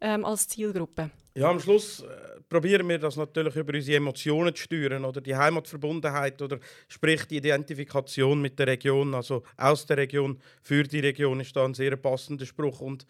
ähm, 0.00 0.24
als 0.24 0.46
Zielgruppe? 0.46 1.10
Ja, 1.34 1.48
am 1.48 1.60
Schluss 1.60 2.00
äh, 2.00 2.40
probieren 2.50 2.86
wir 2.90 2.98
das 2.98 3.16
natürlich 3.16 3.56
über 3.56 3.72
unsere 3.72 3.96
Emotionen 3.96 4.54
zu 4.54 4.64
steuern 4.64 5.02
oder? 5.06 5.22
Die 5.22 5.34
Heimatverbundenheit 5.34 6.42
oder? 6.42 6.58
Sprich 6.88 7.24
die 7.24 7.38
Identifikation 7.38 8.42
mit 8.42 8.58
der 8.58 8.66
Region, 8.66 9.14
also 9.14 9.42
aus 9.56 9.86
der 9.86 9.96
Region 9.96 10.38
für 10.62 10.82
die 10.82 11.00
Region 11.00 11.40
ist 11.40 11.56
da 11.56 11.64
ein 11.64 11.72
sehr 11.72 11.96
passender 11.96 12.44
Spruch. 12.44 12.80
Und 12.80 13.06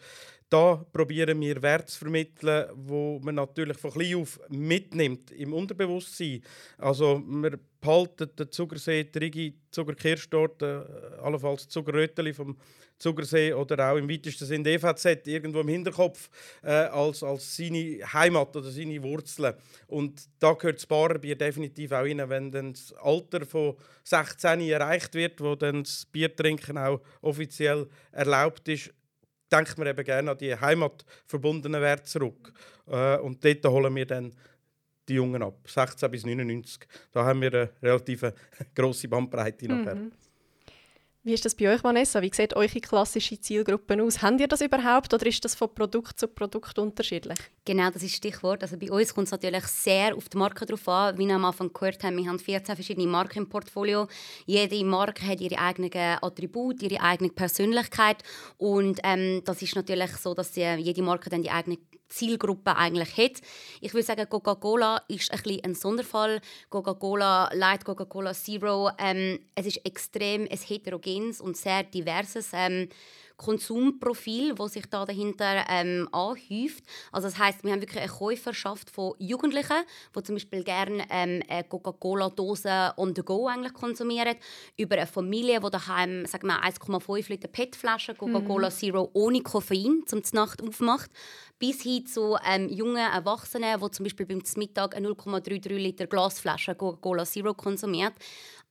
da 0.47 0.85
probieren 0.93 1.41
wir 1.41 1.61
Werte 1.61 1.87
zu 1.87 1.99
vermitteln, 1.99 2.69
wo 2.75 3.19
man 3.21 3.35
natürlich 3.35 3.77
von 3.77 3.91
klein 3.91 4.15
auf 4.15 4.39
mitnimmt 4.47 5.31
im 5.31 5.51
Unterbewusstsein. 5.51 6.41
Also 6.77 7.21
wir 7.25 7.59
behalten 7.81 8.29
den 8.39 8.51
Zuckersee, 8.51 9.03
die 9.03 9.19
Rigi 9.19 9.59
Zuckerkirschtorte, 9.71 11.17
äh, 11.19 11.21
allenfalls 11.21 11.67
Zuckerröteli 11.67 12.33
vom 12.33 12.55
Zugersee 12.99 13.53
oder 13.53 13.91
auch 13.91 13.97
im 13.97 14.09
weitesten 14.09 14.45
Sinne 14.45 14.69
EVZ 14.69 15.27
irgendwo 15.27 15.59
im 15.59 15.67
Hinterkopf 15.67 16.29
äh, 16.63 16.71
als, 16.71 17.23
als 17.23 17.55
seine 17.55 17.99
Heimat 18.13 18.55
oder 18.55 18.69
seine 18.69 19.01
Wurzeln. 19.03 19.53
Und 19.87 20.27
da 20.39 20.53
gehört 20.53 20.77
das 20.77 20.85
Barerbier 20.85 21.37
definitiv 21.37 21.91
auch 21.91 22.03
rein, 22.03 22.21
wenn 22.29 22.51
dann 22.51 22.73
das 22.73 22.93
Alter 22.93 23.45
von 23.45 23.75
16 24.03 24.61
erreicht 24.61 25.13
wird, 25.13 25.41
wo 25.41 25.55
dann 25.55 25.83
das 25.83 26.05
Biertrinken 26.05 26.77
auch 26.77 27.01
offiziell 27.21 27.87
erlaubt 28.11 28.67
ist, 28.67 28.93
denkt 29.51 29.77
man 29.77 29.87
eben 29.87 30.03
gerne 30.03 30.31
an 30.31 30.37
die 30.37 30.55
heimatverbundenen 30.55 31.81
Werte 31.81 32.05
zurück. 32.05 32.53
Äh, 32.87 33.17
und 33.17 33.43
dort 33.43 33.65
holen 33.65 33.95
wir 33.95 34.05
dann 34.05 34.33
die 35.07 35.15
Jungen 35.15 35.43
ab, 35.43 35.67
16 35.67 36.09
bis 36.09 36.25
99. 36.25 36.87
Da 37.11 37.25
haben 37.25 37.41
wir 37.41 37.53
eine 37.53 37.69
relativ 37.81 38.25
grosse 38.75 39.07
Bandbreite 39.07 39.67
nachher. 39.67 39.97
Wie 41.25 41.33
ist 41.33 41.45
das 41.45 41.55
bei 41.55 41.73
euch, 41.73 41.81
Vanessa? 41.81 42.21
Wie 42.21 42.29
sieht 42.33 42.53
eure 42.53 42.81
klassische 42.81 43.39
Zielgruppe 43.39 44.03
aus? 44.03 44.21
Habt 44.21 44.41
ihr 44.41 44.47
das 44.49 44.59
überhaupt 44.59 45.13
oder 45.13 45.25
ist 45.25 45.45
das 45.45 45.55
von 45.55 45.73
Produkt 45.73 46.19
zu 46.19 46.27
Produkt 46.27 46.77
unterschiedlich? 46.77 47.39
Genau, 47.63 47.89
das 47.91 48.03
ist 48.03 48.11
das 48.11 48.17
Stichwort. 48.17 48.61
Also 48.61 48.75
bei 48.75 48.91
uns 48.91 49.13
kommt 49.13 49.27
es 49.27 49.31
natürlich 49.31 49.63
sehr 49.67 50.17
auf 50.17 50.27
die 50.27 50.35
Marke 50.35 50.65
drauf 50.65 50.85
an. 50.89 51.17
Wie 51.17 51.25
wir 51.25 51.35
am 51.35 51.45
Anfang 51.45 51.71
gehört 51.71 52.03
haben, 52.03 52.17
wir 52.17 52.27
haben 52.27 52.39
14 52.39 52.75
verschiedene 52.75 53.07
Marken 53.07 53.39
im 53.39 53.47
Portfolio. 53.47 54.09
Jede 54.45 54.83
Marke 54.83 55.25
hat 55.25 55.39
ihre 55.39 55.59
eigenen 55.59 55.91
Attribute, 56.21 56.83
ihre 56.83 56.99
eigene 57.01 57.29
Persönlichkeit. 57.29 58.21
Und 58.57 58.99
ähm, 59.05 59.43
das 59.45 59.61
ist 59.61 59.77
natürlich 59.77 60.17
so, 60.17 60.33
dass 60.33 60.53
jede 60.57 61.03
Marke 61.03 61.29
dann 61.29 61.41
die 61.41 61.51
eigene 61.51 61.77
Zielgruppe 62.13 62.75
eigentlich 62.75 63.17
hat. 63.17 63.41
Ich 63.81 63.93
würde 63.93 64.05
sagen, 64.05 64.29
Coca-Cola 64.29 65.01
ist 65.07 65.31
ein, 65.31 65.41
bisschen 65.41 65.63
ein 65.63 65.75
Sonderfall. 65.75 66.41
Coca-Cola 66.69 67.49
Light, 67.53 67.85
Coca-Cola 67.85 68.33
Zero. 68.33 68.91
Ähm, 68.99 69.39
es 69.55 69.65
ist 69.65 69.85
extrem 69.85 70.43
ein 70.43 70.57
heterogenes 70.57 71.41
und 71.41 71.57
sehr 71.57 71.83
diverses 71.83 72.51
ähm, 72.53 72.89
Konsumprofil, 73.43 74.55
das 74.55 74.73
sich 74.73 74.85
da 74.85 75.05
dahinter 75.05 75.65
ähm, 75.69 76.07
anhäuft. 76.11 76.83
Also 77.11 77.27
das 77.27 77.37
heißt, 77.37 77.63
wir 77.63 77.71
haben 77.71 77.81
wirklich 77.81 78.01
eine 78.01 78.11
Käuferschaft 78.11 78.89
von 78.89 79.13
Jugendlichen, 79.19 79.83
die 80.15 80.23
zum 80.23 80.35
Beispiel 80.35 80.63
gerne 80.63 81.05
ähm, 81.09 81.43
eine 81.47 81.63
Coca-Cola-Dose 81.65 82.93
on 82.97 83.13
the 83.15 83.21
go 83.21 83.47
eigentlich 83.47 83.73
konsumieren, 83.73 84.35
über 84.77 84.95
eine 84.95 85.07
Familie, 85.07 85.59
die 85.59 85.69
daheim 85.69 86.23
1,5 86.23 87.29
Liter 87.29 87.47
PET-Flaschen 87.47 88.17
Coca-Cola 88.17 88.69
mhm. 88.69 88.73
Zero 88.73 89.09
ohne 89.13 89.41
Koffein 89.41 90.03
zum 90.05 90.21
Nacht 90.33 90.63
aufmacht, 90.63 91.11
bis 91.59 91.81
hin 91.81 92.05
zu 92.05 92.37
ähm, 92.49 92.69
jungen 92.69 92.97
Erwachsenen, 92.97 93.79
die 93.79 93.91
zum 93.91 94.03
Beispiel 94.05 94.25
beim 94.25 94.41
Mittag 94.55 94.95
eine 94.95 95.09
0,33 95.09 95.69
Liter 95.75 96.07
Glasflasche 96.07 96.75
Coca-Cola 96.75 97.25
Zero 97.25 97.53
konsumiert. 97.53 98.13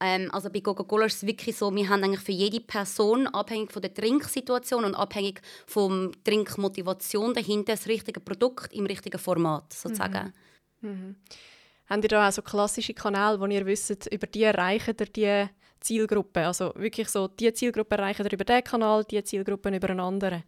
Ähm, 0.02 0.28
also 0.32 0.50
bei 0.50 0.60
Coca-Cola 0.60 1.06
ist 1.06 1.18
es 1.22 1.26
wirklich 1.26 1.56
so, 1.56 1.72
wir 1.74 1.88
haben 1.88 2.02
eigentlich 2.02 2.20
für 2.20 2.32
jede 2.32 2.60
Person, 2.60 3.28
abhängig 3.28 3.70
von 3.70 3.82
der 3.82 3.94
Trinksituation 3.94 4.84
und 4.84 4.96
abhängig 4.96 5.40
der 5.72 6.10
Trinkmotivation 6.24 7.32
dahinter, 7.32 7.74
das 7.74 7.86
richtige 7.86 8.18
Produkt 8.18 8.72
im 8.72 8.86
richtigen 8.86 9.18
Format 9.18 9.72
sozusagen. 9.72 10.32
Mhm. 10.80 10.90
Mhm. 10.90 11.16
Habt 11.88 12.04
ihr 12.04 12.08
da 12.08 12.28
auch 12.28 12.44
klassische 12.44 12.94
Kanäle, 12.94 13.38
wo 13.38 13.46
ihr 13.46 13.64
wisst, 13.64 14.12
über 14.12 14.26
die 14.26 14.42
erreichen 14.42 14.96
ihr 14.98 15.06
die 15.06 15.50
Zielgruppe? 15.78 16.46
Also 16.46 16.72
wirklich 16.74 17.08
so, 17.08 17.28
die 17.28 17.52
Zielgruppe 17.52 17.96
erreichen 17.96 18.26
ihr 18.26 18.32
über 18.32 18.44
diesen 18.44 18.64
Kanal, 18.64 19.04
die 19.04 19.22
Zielgruppen 19.22 19.74
über 19.74 19.90
einen 19.90 20.00
anderen? 20.00 20.42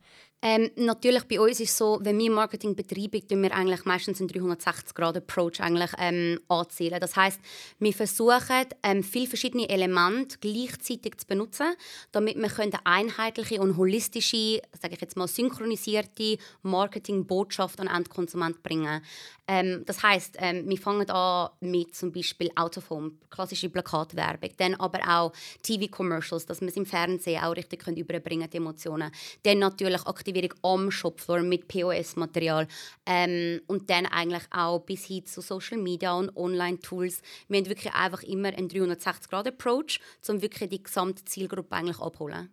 Ähm, 0.46 0.70
natürlich 0.76 1.24
bei 1.24 1.40
uns 1.40 1.58
ist 1.58 1.70
es 1.70 1.78
so, 1.78 1.98
wenn 2.02 2.18
wir 2.18 2.30
Marketing 2.30 2.76
betreiben, 2.76 3.26
tun 3.26 3.42
wir 3.42 3.54
eigentlich 3.54 3.86
meistens 3.86 4.20
einen 4.20 4.28
360-Grad-Approach 4.28 5.62
eigentlich, 5.62 5.90
ähm, 5.98 6.38
anzielen. 6.48 7.00
Das 7.00 7.16
heißt, 7.16 7.40
wir 7.78 7.92
versuchen, 7.94 8.66
ähm, 8.82 9.02
viele 9.02 9.26
verschiedene 9.26 9.66
Elemente 9.70 10.36
gleichzeitig 10.38 11.16
zu 11.16 11.26
benutzen, 11.26 11.68
damit 12.12 12.36
wir 12.36 12.58
eine 12.58 12.72
einheitliche 12.84 13.58
und 13.58 13.78
holistische, 13.78 14.60
sage 14.78 14.96
ich 14.96 15.00
jetzt 15.00 15.16
mal, 15.16 15.28
synchronisierte 15.28 16.36
Marketing-Botschaft 16.60 17.80
an 17.80 17.86
Endkonsument 17.86 18.62
bringen. 18.62 19.00
Ähm, 19.46 19.84
das 19.86 20.02
heißt, 20.02 20.36
ähm, 20.38 20.68
wir 20.68 20.78
fangen 20.78 21.08
an 21.10 21.50
mit 21.60 21.94
zum 21.94 22.12
Beispiel 22.12 22.50
Autophone, 22.56 23.18
klassische 23.30 23.68
Plakatwerbung, 23.68 24.50
dann 24.56 24.74
aber 24.74 25.00
auch 25.06 25.32
TV-Commercials, 25.62 26.46
dass 26.46 26.60
wir 26.60 26.68
es 26.68 26.76
im 26.76 26.86
Fernsehen 26.86 27.42
auch 27.42 27.54
richtig 27.54 27.84
können 27.84 27.96
überbringen 27.96 28.48
die 28.50 28.56
Emotionen. 28.56 29.10
Dann 29.42 29.58
natürlich 29.58 30.00
aktiv 30.06 30.24
Aktivierung 30.24 30.54
am 30.62 30.90
Shopfloor 30.90 31.42
mit 31.42 31.68
POS-Material 31.68 32.66
ähm, 33.04 33.60
und 33.66 33.90
dann 33.90 34.06
eigentlich 34.06 34.44
auch 34.50 34.80
bis 34.80 35.04
hin 35.04 35.26
zu 35.26 35.42
Social 35.42 35.76
Media 35.76 36.14
und 36.14 36.34
Online-Tools. 36.34 37.20
Wir 37.48 37.58
haben 37.58 37.68
wirklich 37.68 37.92
einfach 37.92 38.22
immer 38.22 38.48
einen 38.48 38.68
360-Grad-Approach, 38.68 40.00
um 40.28 40.40
wirklich 40.40 40.70
die 40.70 40.82
gesamte 40.82 41.24
Zielgruppe 41.24 41.76
eigentlich 41.76 42.00
abholen. 42.00 42.48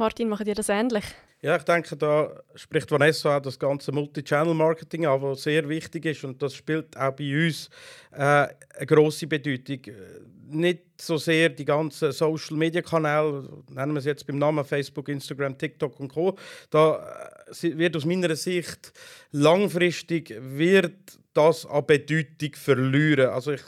Martin, 0.00 0.30
macht 0.30 0.46
ihr 0.46 0.54
das 0.54 0.70
ähnlich? 0.70 1.04
Ja, 1.42 1.56
ich 1.56 1.62
denke, 1.62 1.94
da 1.94 2.42
spricht 2.54 2.90
Vanessa 2.90 3.36
auch 3.36 3.42
das 3.42 3.58
ganze 3.58 3.92
Multi-Channel-Marketing 3.92 5.06
an, 5.06 5.20
das 5.20 5.42
sehr 5.42 5.68
wichtig 5.68 6.06
ist 6.06 6.24
und 6.24 6.42
das 6.42 6.54
spielt 6.54 6.96
auch 6.96 7.12
bei 7.12 7.46
uns 7.46 7.68
äh, 8.12 8.18
eine 8.18 8.86
grosse 8.86 9.26
Bedeutung 9.26 9.94
nicht 10.52 10.82
so 11.00 11.16
sehr 11.16 11.50
die 11.50 11.64
ganzen 11.64 12.12
Social 12.12 12.56
Media 12.56 12.82
Kanäle, 12.82 13.48
nennen 13.70 13.92
wir 13.92 13.98
es 13.98 14.04
jetzt 14.06 14.26
beim 14.26 14.38
Namen 14.38 14.64
Facebook, 14.64 15.08
Instagram, 15.08 15.56
TikTok 15.56 16.00
und 16.00 16.08
Co. 16.08 16.36
Da 16.70 17.06
äh, 17.62 17.78
wird 17.78 17.96
aus 17.96 18.04
meiner 18.04 18.34
Sicht 18.36 18.92
langfristig 19.30 20.34
wird 20.40 21.18
das 21.34 21.66
an 21.66 21.86
Bedeutung 21.86 22.56
verlieren. 22.56 23.30
Also 23.30 23.52
ich 23.52 23.62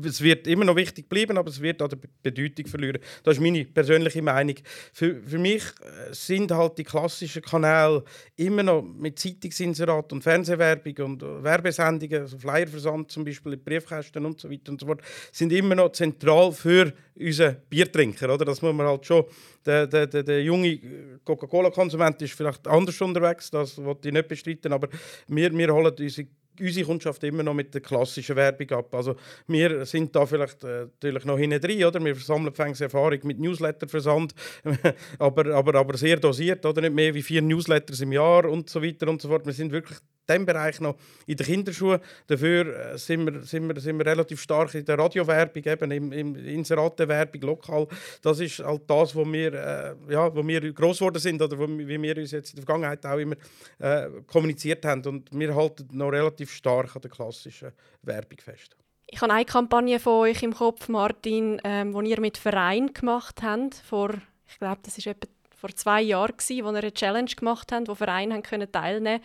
es 0.00 0.22
wird 0.22 0.46
immer 0.46 0.64
noch 0.64 0.76
wichtig 0.76 1.08
bleiben, 1.08 1.36
aber 1.36 1.50
es 1.50 1.60
wird 1.60 1.82
an 1.82 1.90
der 1.90 1.98
Bedeutung 2.22 2.66
verlieren. 2.66 2.98
Das 3.22 3.36
ist 3.36 3.42
meine 3.42 3.64
persönliche 3.64 4.22
Meinung. 4.22 4.56
Für, 4.92 5.20
für 5.22 5.38
mich 5.38 5.62
äh, 5.62 6.12
sind 6.12 6.50
halt 6.50 6.78
die 6.78 6.84
klassischen 6.84 7.42
Kanäle 7.42 8.02
immer 8.36 8.62
noch 8.62 8.82
mit 8.82 9.18
Zeitungsinserat 9.18 10.12
und 10.12 10.22
Fernsehwerbung 10.22 10.96
und 11.04 11.22
äh, 11.22 11.42
Werbesendungen, 11.42 12.22
also 12.22 12.38
Flyerversand 12.38 13.10
zum 13.10 13.24
Beispiel, 13.24 13.56
Briefkästen 13.56 14.24
und 14.24 14.40
so 14.40 14.50
weiter 14.50 14.72
und 14.72 14.80
so 14.80 14.86
fort, 14.86 15.02
sind 15.30 15.52
immer 15.52 15.74
noch 15.74 15.92
zentral 15.92 16.52
für 16.52 16.92
unseren 17.14 17.56
Biertrinker. 17.68 18.32
Oder? 18.32 18.46
Das 18.46 18.62
muss 18.62 18.74
man 18.74 18.86
halt 18.86 19.04
schon. 19.04 19.24
Der, 19.66 19.86
der, 19.86 20.06
der, 20.06 20.22
der 20.22 20.42
junge 20.42 20.80
Coca-Cola-Konsument 21.24 22.20
ist 22.22 22.32
vielleicht 22.32 22.66
anders 22.66 23.00
unterwegs, 23.00 23.50
das 23.50 23.78
wollte 23.78 24.08
ich 24.08 24.14
nicht 24.14 24.26
bestreiten, 24.26 24.72
aber 24.72 24.88
wir, 25.28 25.56
wir 25.56 25.72
holen 25.72 25.94
unsere 25.96 26.26
unsere 26.62 26.86
Kundschaft 26.86 27.24
immer 27.24 27.42
noch 27.42 27.54
mit 27.54 27.74
der 27.74 27.80
klassischen 27.80 28.36
Werbung 28.36 28.70
ab. 28.70 28.94
Also 28.94 29.16
wir 29.46 29.84
sind 29.84 30.14
da 30.14 30.24
vielleicht 30.24 30.64
äh, 30.64 30.86
natürlich 30.86 31.24
noch 31.24 31.38
hinten 31.38 31.60
drin, 31.60 31.84
oder? 31.84 32.02
Wir 32.04 32.14
sammeln 32.14 32.54
Erfahrung 32.54 33.18
mit 33.24 33.40
Newsletterversand, 33.40 34.34
aber, 35.18 35.54
aber, 35.54 35.74
aber 35.74 35.96
sehr 35.96 36.16
dosiert, 36.16 36.64
oder? 36.64 36.80
Nicht 36.80 36.94
mehr 36.94 37.14
wie 37.14 37.22
vier 37.22 37.42
Newsletters 37.42 38.00
im 38.00 38.12
Jahr 38.12 38.44
und 38.46 38.70
so 38.70 38.82
weiter 38.82 39.08
und 39.08 39.20
so 39.20 39.28
fort. 39.28 39.46
Wir 39.46 39.52
sind 39.52 39.72
wirklich 39.72 39.98
diesem 40.28 40.46
Bereich 40.46 40.80
noch 40.80 40.96
in 41.26 41.36
den 41.36 41.46
Kinderschuhen. 41.46 42.00
Dafür 42.26 42.92
äh, 42.92 42.98
sind 42.98 43.26
wir, 43.26 43.42
sind 43.42 43.68
wir, 43.68 43.80
sind 43.80 43.98
wir 43.98 44.06
relativ 44.06 44.40
stark 44.40 44.74
in 44.74 44.84
der 44.84 44.98
Radiowerbung, 44.98 45.64
eben 45.64 45.90
im, 45.90 46.12
im 46.12 46.36
Inseratenwerbung, 46.36 47.40
lokal. 47.42 47.88
Das 48.22 48.40
ist 48.40 48.60
halt 48.60 48.82
das, 48.86 49.14
wo 49.14 49.24
wir, 49.24 49.52
äh, 49.52 50.12
ja, 50.12 50.34
wo 50.34 50.46
wir 50.46 50.72
gross 50.72 50.98
geworden 50.98 51.18
sind 51.18 51.40
oder 51.42 51.58
wo, 51.58 51.66
wie 51.68 52.00
wir 52.00 52.16
uns 52.16 52.30
jetzt 52.30 52.50
in 52.50 52.56
der 52.56 52.64
Vergangenheit 52.64 53.04
auch 53.04 53.18
immer 53.18 53.36
äh, 53.78 54.08
kommuniziert 54.26 54.84
haben. 54.84 55.04
Und 55.06 55.28
wir 55.32 55.54
halten 55.54 55.88
noch 55.92 56.10
relativ 56.10 56.52
stark 56.52 56.94
an 56.94 57.02
der 57.02 57.10
klassischen 57.10 57.72
Werbung 58.02 58.38
fest. 58.38 58.76
Ich 59.06 59.20
habe 59.20 59.32
eine 59.32 59.44
Kampagne 59.44 60.00
von 60.00 60.20
euch 60.22 60.42
im 60.42 60.54
Kopf, 60.54 60.88
Martin, 60.88 61.60
ähm, 61.64 61.92
die 61.92 62.10
ihr 62.10 62.20
mit 62.20 62.38
Verein 62.38 62.94
gemacht 62.94 63.42
habt. 63.42 63.74
Vor, 63.74 64.14
ich 64.48 64.58
glaube, 64.58 64.80
das 64.82 64.96
etwa 65.04 65.28
vor 65.54 65.70
zwei 65.76 66.02
Jahren, 66.02 66.36
gewesen, 66.36 66.64
wo 66.64 66.70
ihr 66.70 66.78
eine 66.78 66.92
Challenge 66.92 67.30
gemacht 67.36 67.70
habt, 67.70 67.88
wo 67.88 67.94
Vereine 67.94 68.42
teilnehmen 68.42 68.72
konnten. 68.72 69.20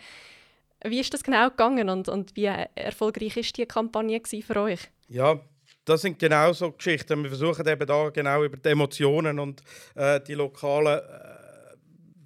Wie 0.84 1.00
ist 1.00 1.12
das 1.12 1.22
genau 1.22 1.50
gegangen 1.50 1.88
und, 1.88 2.08
und 2.08 2.36
wie 2.36 2.44
erfolgreich 2.74 3.36
ist 3.36 3.56
die 3.56 3.66
Kampagne 3.66 4.20
für 4.24 4.56
euch? 4.62 4.80
Ja, 5.08 5.40
das 5.84 6.02
sind 6.02 6.18
genau 6.18 6.52
so 6.52 6.72
Geschichten. 6.72 7.22
Wir 7.22 7.30
versuchen 7.30 7.66
eben 7.66 7.86
da 7.86 8.10
genau 8.10 8.44
über 8.44 8.56
die 8.56 8.68
Emotionen 8.68 9.38
und 9.38 9.62
äh, 9.94 10.20
die 10.20 10.34
lokalen 10.34 10.98
äh, 10.98 11.38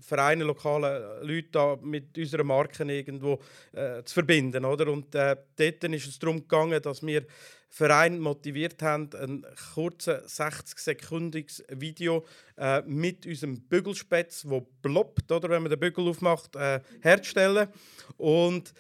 Vereine, 0.01 0.45
lokale 0.45 1.21
Leute 1.23 1.49
da 1.53 1.79
mit 1.81 2.19
unseren 2.19 2.47
Marken 2.47 2.91
irgendwo 2.91 3.41
äh, 3.73 4.03
zu 4.03 4.15
verbinden. 4.15 4.65
Oder? 4.65 4.93
Und 4.93 5.15
äh, 5.15 5.37
dort 5.57 5.85
ist 5.85 6.07
es 6.07 6.19
darum 6.19 6.41
gegangen, 6.41 6.83
dass 6.83 7.07
wir 7.07 7.25
Verein 7.73 8.19
motiviert 8.19 8.83
haben, 8.83 9.09
ein 9.15 9.47
kurzes 9.73 10.39
60-sekündiges 10.39 11.65
Video 11.81 12.27
äh, 12.59 12.83
mit 12.83 13.25
unserem 13.25 13.63
Bügelspätz, 13.63 14.45
wo 14.47 14.61
ploppt, 14.83 15.33
oder, 15.33 15.49
wenn 15.49 15.63
man 15.63 15.71
den 15.71 15.81
Bügel 15.81 16.07
aufmacht, 16.07 16.55
äh, 16.55 16.81
herzustellen. 17.01 17.69
Und 18.19 18.75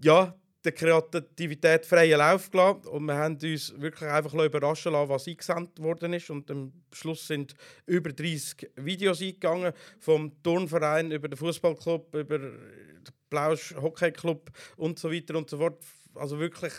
ja, 0.00 0.32
der 0.64 0.72
Kreativität 0.72 1.86
freien 1.86 2.18
Lauf 2.18 2.52
gelassen 2.52 2.86
und 2.86 3.04
wir 3.04 3.16
haben 3.16 3.36
uns 3.42 3.80
wirklich 3.80 4.08
einfach 4.08 4.32
überraschen 4.32 4.92
lassen, 4.92 5.08
was 5.08 5.26
eingesendet 5.26 5.82
worden 5.82 6.12
ist 6.12 6.30
und 6.30 6.48
am 6.52 6.72
Schluss 6.92 7.26
sind 7.26 7.54
über 7.84 8.12
30 8.12 8.70
Videos 8.76 9.20
eingegangen, 9.22 9.72
vom 9.98 10.40
Turnverein 10.44 11.10
über 11.10 11.26
den 11.26 11.36
Fußballclub, 11.36 12.14
über 12.14 12.38
den 12.38 12.58
Blausch 13.28 13.74
Hockeyclub 13.74 14.52
und 14.76 15.00
so 15.00 15.12
weiter 15.12 15.36
und 15.36 15.50
so 15.50 15.58
fort. 15.58 15.84
Also 16.14 16.38
wirklich 16.38 16.72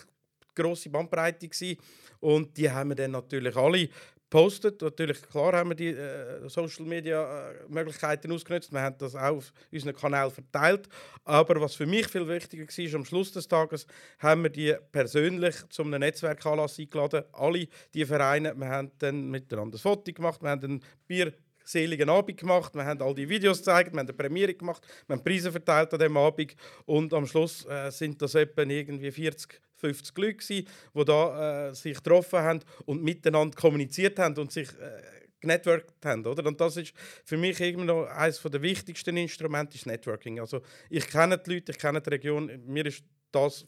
grosse 0.56 0.90
Bandbreite 0.90 1.48
gewesen. 1.48 1.78
und 2.20 2.58
die 2.58 2.70
haben 2.70 2.90
wir 2.90 2.96
dann 2.96 3.12
natürlich 3.12 3.56
alle 3.56 3.90
gepostet. 4.30 4.82
Natürlich, 4.82 5.22
klar 5.22 5.54
haben 5.54 5.70
wir 5.70 5.76
die 5.76 5.90
äh, 5.90 6.48
Social 6.50 6.86
Media 6.86 7.52
äh, 7.52 7.54
Möglichkeiten 7.70 8.32
ausgenutzt. 8.32 8.72
Wir 8.72 8.82
haben 8.82 8.98
das 8.98 9.16
auch 9.16 9.38
auf 9.38 9.54
unseren 9.72 9.96
Kanal 9.96 10.30
verteilt. 10.30 10.88
Aber 11.24 11.62
was 11.62 11.76
für 11.76 11.86
mich 11.86 12.08
viel 12.08 12.28
wichtiger 12.28 12.66
war, 12.66 12.96
am 12.96 13.06
Schluss 13.06 13.32
des 13.32 13.48
Tages 13.48 13.86
haben 14.20 14.44
wir 14.44 14.50
die 14.50 14.76
persönlich 14.92 15.56
zu 15.70 15.84
einem 15.84 16.00
Netzwerkanlass 16.00 16.80
eingeladen. 16.80 17.24
Alle 17.34 17.68
die 17.94 18.06
Vereine. 18.06 18.54
Wir 18.56 18.68
haben 18.68 18.92
dann 19.00 19.30
miteinander 19.30 19.78
ein 19.78 19.80
Foto 19.80 20.12
gemacht. 20.12 20.42
Wir 20.42 20.50
haben 20.50 20.64
ein 20.64 20.84
Bier 21.08 21.34
seligen 21.64 22.10
Abend 22.10 22.38
gemacht. 22.38 22.76
Wir 22.76 22.86
haben 22.86 23.02
all 23.02 23.16
die 23.16 23.28
Videos 23.28 23.60
gezeigt, 23.60 23.92
wir 23.92 24.00
haben 24.00 24.08
eine 24.08 24.14
Premiere 24.14 24.54
gemacht, 24.54 24.86
wir 25.08 25.16
haben 25.16 25.24
Preise 25.24 25.52
verteilt 25.52 25.92
an 25.94 26.00
diesem 26.00 26.16
Abend 26.16 26.56
und 26.86 27.12
am 27.12 27.26
Schluss 27.26 27.66
äh, 27.66 27.90
sind 27.90 28.22
das 28.22 28.36
etwa 28.36 28.62
irgendwie 28.62 29.12
40 29.12 29.60
50 29.76 30.18
Leute, 30.18 30.36
gewesen, 30.36 30.68
die 30.94 31.06
da, 31.06 31.70
äh, 31.70 31.76
sich 31.76 31.98
getroffen 31.98 32.40
haben 32.40 32.60
und 32.86 33.04
miteinander 33.04 33.56
kommuniziert 33.56 34.20
haben 34.20 34.38
und 34.38 34.52
sich 34.52 34.70
äh, 34.80 35.02
genetworked 35.40 36.06
haben. 36.06 36.26
Oder? 36.26 36.46
Und 36.46 36.60
das 36.60 36.78
ist 36.78 36.94
für 37.24 37.38
mich 37.38 37.60
immer 37.62 37.86
noch 37.86 38.06
eines 38.08 38.42
der 38.42 38.62
wichtigsten 38.62 39.18
Instrumente, 39.18 39.76
ist 39.76 39.86
Networking. 39.86 40.40
Also 40.40 40.62
ich 40.90 41.08
kenne 41.08 41.38
die 41.38 41.54
Leute, 41.54 41.72
ich 41.72 41.78
kenne 41.78 42.02
die 42.02 42.10
Region. 42.10 42.52
Mir 42.66 42.86
ist 42.86 43.04
das 43.32 43.66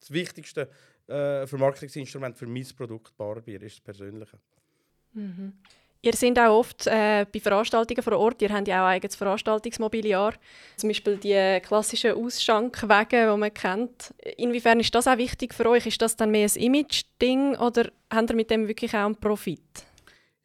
das 0.00 0.10
wichtigste 0.10 0.68
äh, 1.06 1.46
Vermarktungsinstrument 1.46 2.36
für 2.36 2.46
mein 2.46 2.66
Produkt 2.76 3.16
Barbier, 3.16 3.62
ist 3.62 3.76
das 3.76 3.80
Persönliche. 3.80 4.38
Mhm. 5.12 5.52
Ihr 6.02 6.14
seid 6.14 6.38
auch 6.38 6.58
oft 6.58 6.86
äh, 6.86 7.26
bei 7.30 7.40
Veranstaltungen 7.40 8.02
vor 8.02 8.18
Ort. 8.18 8.40
Ihr 8.40 8.48
habt 8.48 8.66
ja 8.68 8.82
auch 8.82 8.86
ein 8.86 8.94
eigenes 8.94 9.16
Veranstaltungsmobiliar. 9.16 10.32
Zum 10.76 10.88
Beispiel 10.88 11.18
die 11.18 11.60
klassischen 11.60 12.14
Ausschankwagen, 12.14 13.30
die 13.30 13.38
man 13.38 13.52
kennt. 13.52 14.14
Inwiefern 14.38 14.80
ist 14.80 14.94
das 14.94 15.06
auch 15.06 15.18
wichtig 15.18 15.52
für 15.52 15.68
euch? 15.68 15.86
Ist 15.86 16.00
das 16.00 16.16
dann 16.16 16.30
mehr 16.30 16.48
ein 16.48 16.62
Image-Ding 16.62 17.56
oder 17.56 17.90
habt 18.10 18.30
ihr 18.30 18.36
mit 18.36 18.50
dem 18.50 18.66
wirklich 18.66 18.94
auch 18.94 19.04
einen 19.04 19.16
Profit? 19.16 19.60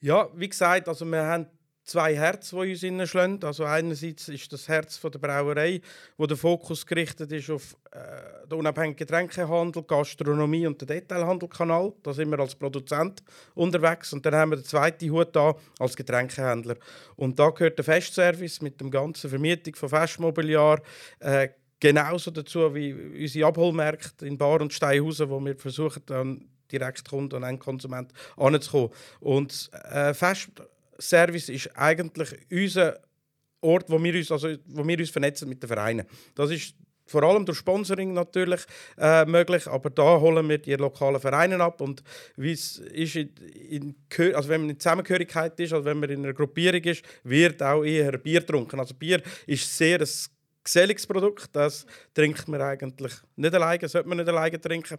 Ja, 0.02 0.28
wie 0.36 0.50
gesagt, 0.50 0.90
also 0.90 1.06
wir 1.06 1.24
haben 1.24 1.48
zwei 1.86 2.16
Herzen, 2.16 2.62
die 2.62 2.72
uns 2.72 2.82
hineinschlagen. 2.82 3.44
Also 3.44 3.64
einerseits 3.64 4.28
ist 4.28 4.52
das 4.52 4.68
Herz 4.68 5.00
der 5.00 5.20
Brauerei, 5.20 5.82
wo 6.18 6.26
der 6.26 6.36
Fokus 6.36 6.86
gerichtet 6.86 7.32
ist 7.32 7.50
auf 7.50 7.78
äh, 7.92 8.48
den 8.48 8.60
unabhängigen 8.60 8.98
Getränkehandel, 8.98 9.84
Gastronomie 9.84 10.68
und 10.68 10.82
den 10.82 10.88
Detailhandelkanal. 10.88 11.94
Da 12.04 12.14
sind 12.14 12.32
wir 12.32 12.40
als 12.40 12.56
Produzent 12.56 13.24
unterwegs. 13.54 14.12
Und 14.14 14.26
dann 14.26 14.36
haben 14.36 14.52
wir 14.52 14.58
den 14.58 14.66
zweiten 14.66 15.10
Hut 15.12 15.36
da 15.36 15.56
als 15.80 15.96
Getränkehändler. 15.96 16.76
Und 17.16 17.40
da 17.40 17.50
gehört 17.52 17.78
der 17.78 17.86
Festservice 17.86 18.62
mit 18.62 18.82
dem 18.82 18.90
ganzen 18.90 19.30
Vermietung 19.30 19.76
von 19.76 19.90
Festmobiliar. 19.90 20.82
Äh, 21.20 21.50
genauso 21.80 22.32
dazu 22.32 22.74
wie 22.74 22.94
unsere 22.94 23.48
Abholmärkte 23.48 24.26
in 24.26 24.38
Bar 24.38 24.62
und 24.62 24.74
Steinhausen, 24.74 25.30
wo 25.30 25.40
wir 25.40 25.56
versuchen, 25.56 26.02
dann 26.08 26.50
direkt 26.72 27.08
Kunden 27.08 27.36
und 27.36 27.44
Endkonsument 27.44 28.12
anzukommen. 28.38 28.90
Und 29.20 29.70
äh, 29.92 30.16
Fest 30.16 30.50
Service 31.00 31.50
ist 31.50 31.70
eigentlich 31.78 32.30
unser 32.52 33.00
Ort, 33.62 33.90
wo 33.90 34.02
wir 34.02 34.14
uns, 34.14 34.32
also, 34.32 34.56
wo 34.68 34.88
wir 34.88 35.00
uns 35.00 35.10
vernetzen 35.10 35.50
mit 35.50 35.62
den 35.62 35.68
Vereinen. 35.68 36.06
Das 36.36 36.52
ist 36.52 36.76
vor 37.08 37.24
allem 37.24 37.46
durch 37.46 37.60
Sponsoring 37.60 38.14
natürlich 38.14 38.62
äh, 38.98 39.26
möglich, 39.26 39.68
aber 39.68 39.90
da 39.90 40.20
holen 40.20 40.48
wir 40.50 40.58
die 40.58 40.74
lokalen 40.74 41.20
Vereine 41.20 41.60
ab 41.62 41.82
und 41.82 42.04
wie 42.36 42.52
es 42.52 42.80
ist 42.80 43.16
in, 43.16 43.30
in, 43.70 43.96
also 44.34 44.50
wenn 44.50 44.62
man 44.62 44.72
in 44.72 44.80
Zusammengehörigkeit 44.80 45.60
ist, 45.60 45.74
also 45.74 45.86
wenn 45.86 46.00
man 46.00 46.10
in 46.10 46.24
einer 46.24 46.34
Gruppierung 46.34 46.82
ist, 46.82 47.04
wird 47.24 47.62
auch 47.62 47.84
eher 47.84 48.18
Bier 48.18 48.40
getrunken. 48.40 48.80
Also 48.80 48.96
Bier 48.96 49.22
ist 49.46 49.78
sehr 49.78 50.00
ein 50.00 50.08
geselliges 50.64 51.06
Produkt, 51.06 51.50
das 51.56 51.86
trinkt 52.14 52.48
man 52.48 52.62
eigentlich 52.62 53.14
nicht 53.36 53.54
alleine, 53.54 53.88
sollte 53.88 54.10
man 54.10 54.18
nicht 54.18 54.28
alleine 54.28 54.60
trinken 54.60 54.98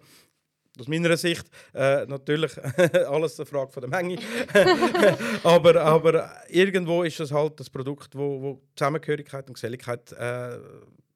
aus 0.79 0.89
meiner 0.89 1.17
Sicht 1.17 1.45
äh, 1.75 2.07
natürlich 2.07 2.53
alles 3.09 3.39
eine 3.39 3.47
Frage 3.47 3.73
von 3.73 3.81
der 3.83 3.91
Menge. 3.91 4.19
aber, 5.43 5.81
aber 5.81 6.31
irgendwo 6.49 7.03
ist 7.03 7.21
es 7.21 7.33
halt 7.33 7.59
das 7.61 7.71
Produkt, 7.71 8.15
wo, 8.15 8.43
wo 8.43 8.63
Zusammengehörigkeit 8.75 9.47
und 9.49 9.55
Geselligkeit 9.55 10.13
äh, 10.13 10.59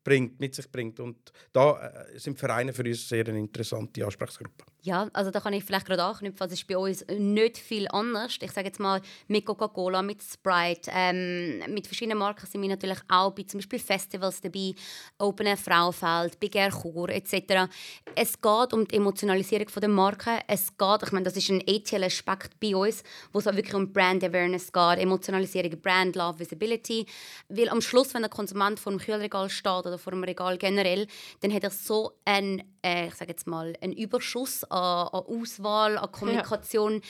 bringt, 0.02 0.40
mit 0.40 0.54
sich 0.54 0.70
bringt. 0.70 1.00
Und 1.00 1.32
da 1.52 2.04
äh, 2.12 2.18
sind 2.18 2.38
Vereine 2.38 2.72
für 2.72 2.84
uns 2.84 3.08
sehr 3.08 3.26
eine 3.26 3.38
interessante 3.38 4.04
Ansprechgruppe. 4.04 4.64
Ja, 4.82 5.08
also 5.12 5.30
da 5.30 5.40
kann 5.40 5.52
ich 5.52 5.62
vielleicht 5.62 5.86
gerade 5.86 6.02
anknüpfen. 6.02 6.46
Es 6.46 6.54
ist 6.54 6.66
bei 6.66 6.78
uns 6.78 7.04
nicht 7.06 7.58
viel 7.58 7.86
anders. 7.88 8.38
Ich 8.40 8.50
sage 8.50 8.68
jetzt 8.68 8.80
mal 8.80 9.02
mit 9.28 9.44
Coca-Cola, 9.44 10.00
mit 10.00 10.22
Sprite, 10.22 10.90
ähm, 10.94 11.62
mit 11.68 11.86
verschiedenen 11.86 12.16
Marken 12.16 12.46
sind 12.46 12.62
wir 12.62 12.68
natürlich 12.70 12.98
auch 13.08 13.32
bei 13.32 13.42
zum 13.42 13.58
Beispiel 13.58 13.78
Festivals 13.78 14.40
dabei, 14.40 14.72
Open 15.18 15.46
Air 15.46 15.58
Frauenfeld, 15.58 16.40
Big 16.40 16.54
Air 16.54 16.70
Chur 16.70 17.10
etc. 17.10 17.70
Es 18.14 18.40
geht 18.40 18.72
um 18.72 18.88
die 18.88 18.96
Emotionalisierung 18.96 19.66
der 19.66 19.88
Marke. 19.88 20.38
Es 20.46 20.68
geht, 20.78 21.02
ich 21.02 21.12
meine, 21.12 21.24
das 21.24 21.36
ist 21.36 21.50
ein 21.50 21.60
etl 21.66 22.02
Aspekt 22.02 22.58
bei 22.58 22.74
uns, 22.74 23.02
wo 23.32 23.40
es 23.40 23.46
auch 23.46 23.54
wirklich 23.54 23.74
um 23.74 23.92
Brand 23.92 24.24
Awareness 24.24 24.72
geht, 24.72 24.98
Emotionalisierung, 24.98 25.78
Brand 25.82 26.16
Love, 26.16 26.38
Visibility. 26.38 27.04
Weil 27.50 27.68
am 27.68 27.82
Schluss, 27.82 28.14
wenn 28.14 28.22
der 28.22 28.30
Konsument 28.30 28.80
vor 28.80 28.92
dem 28.92 28.98
Kühlregal 28.98 29.50
steht 29.50 29.84
oder 29.84 29.98
vor 29.98 30.12
dem 30.12 30.24
Regal 30.24 30.56
generell, 30.56 31.06
dann 31.40 31.52
hat 31.52 31.64
er 31.64 31.70
so 31.70 32.12
einen, 32.24 32.62
äh, 32.82 33.08
ich 33.08 33.14
sage 33.14 33.32
jetzt 33.32 33.46
mal, 33.46 33.74
einen 33.82 33.92
Überschuss 33.92 34.64
an, 34.70 35.08
an 35.08 35.24
Auswahl, 35.26 35.98
an 35.98 36.12
Kommunikation. 36.12 37.02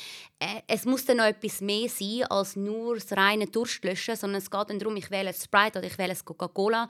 Ja. 0.42 0.48
Äh, 0.48 0.62
es 0.66 0.84
muss 0.84 1.04
dann 1.04 1.18
noch 1.18 1.24
etwas 1.24 1.60
mehr 1.60 1.88
sein 1.88 2.24
als 2.28 2.56
nur 2.56 2.96
das 2.96 3.12
reine 3.12 3.46
Durstlöschen, 3.46 4.16
sondern 4.16 4.42
es 4.42 4.50
geht 4.50 4.70
dann 4.70 4.78
darum, 4.78 4.96
ich 4.96 5.10
wähle 5.10 5.32
Sprite 5.32 5.78
oder 5.78 5.86
ich 5.86 5.98
wähle 5.98 6.16
Coca-Cola 6.24 6.88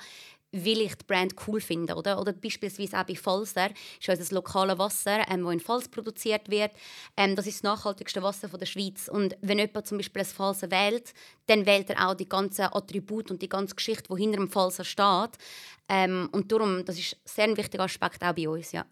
weil 0.52 0.80
ich 0.80 0.94
die 0.96 1.04
Brand 1.06 1.35
cool 1.46 1.61
finde. 1.61 1.94
Oder, 1.94 2.20
oder 2.20 2.33
beispielsweise 2.33 2.98
auch 2.98 3.04
bei 3.04 3.14
Falser 3.14 3.70
ist 4.00 4.09
unser 4.09 4.35
lokales 4.35 4.78
Wasser, 4.78 5.24
ähm, 5.28 5.44
das 5.44 5.52
in 5.52 5.61
Fals 5.61 5.88
produziert 5.88 6.50
wird. 6.50 6.72
Ähm, 7.16 7.37
das 7.37 7.46
ist 7.46 7.59
das 7.59 7.62
nachhaltigste 7.62 8.22
Wasser 8.22 8.48
von 8.48 8.59
der 8.59 8.66
Schweiz. 8.66 9.09
Und 9.09 9.37
wenn 9.42 9.59
jemand 9.59 9.87
zum 9.87 9.98
Beispiel 9.98 10.22
ein 10.22 10.26
Falser 10.26 10.70
wählt, 10.70 11.12
dann 11.46 11.66
wählt 11.66 11.90
er 11.90 12.09
auch 12.09 12.14
die 12.14 12.28
ganzen 12.28 12.62
Attribute 12.62 13.30
und 13.30 13.42
die 13.42 13.48
ganze 13.48 13.74
Geschichte, 13.74 14.12
die 14.12 14.20
hinter 14.20 14.38
dem 14.38 14.50
Falser 14.50 14.85
steht. 14.85 15.38
Ähm, 15.88 16.28
und 16.33 16.50
darum, 16.50 16.85
das 16.85 16.98
ist 16.98 17.14
ein 17.14 17.46
sehr 17.46 17.56
wichtiger 17.56 17.85
Aspekt 17.85 18.22
auch 18.22 18.33
bei 18.33 18.48
uns. 18.48 18.72
Ja. 18.72 18.85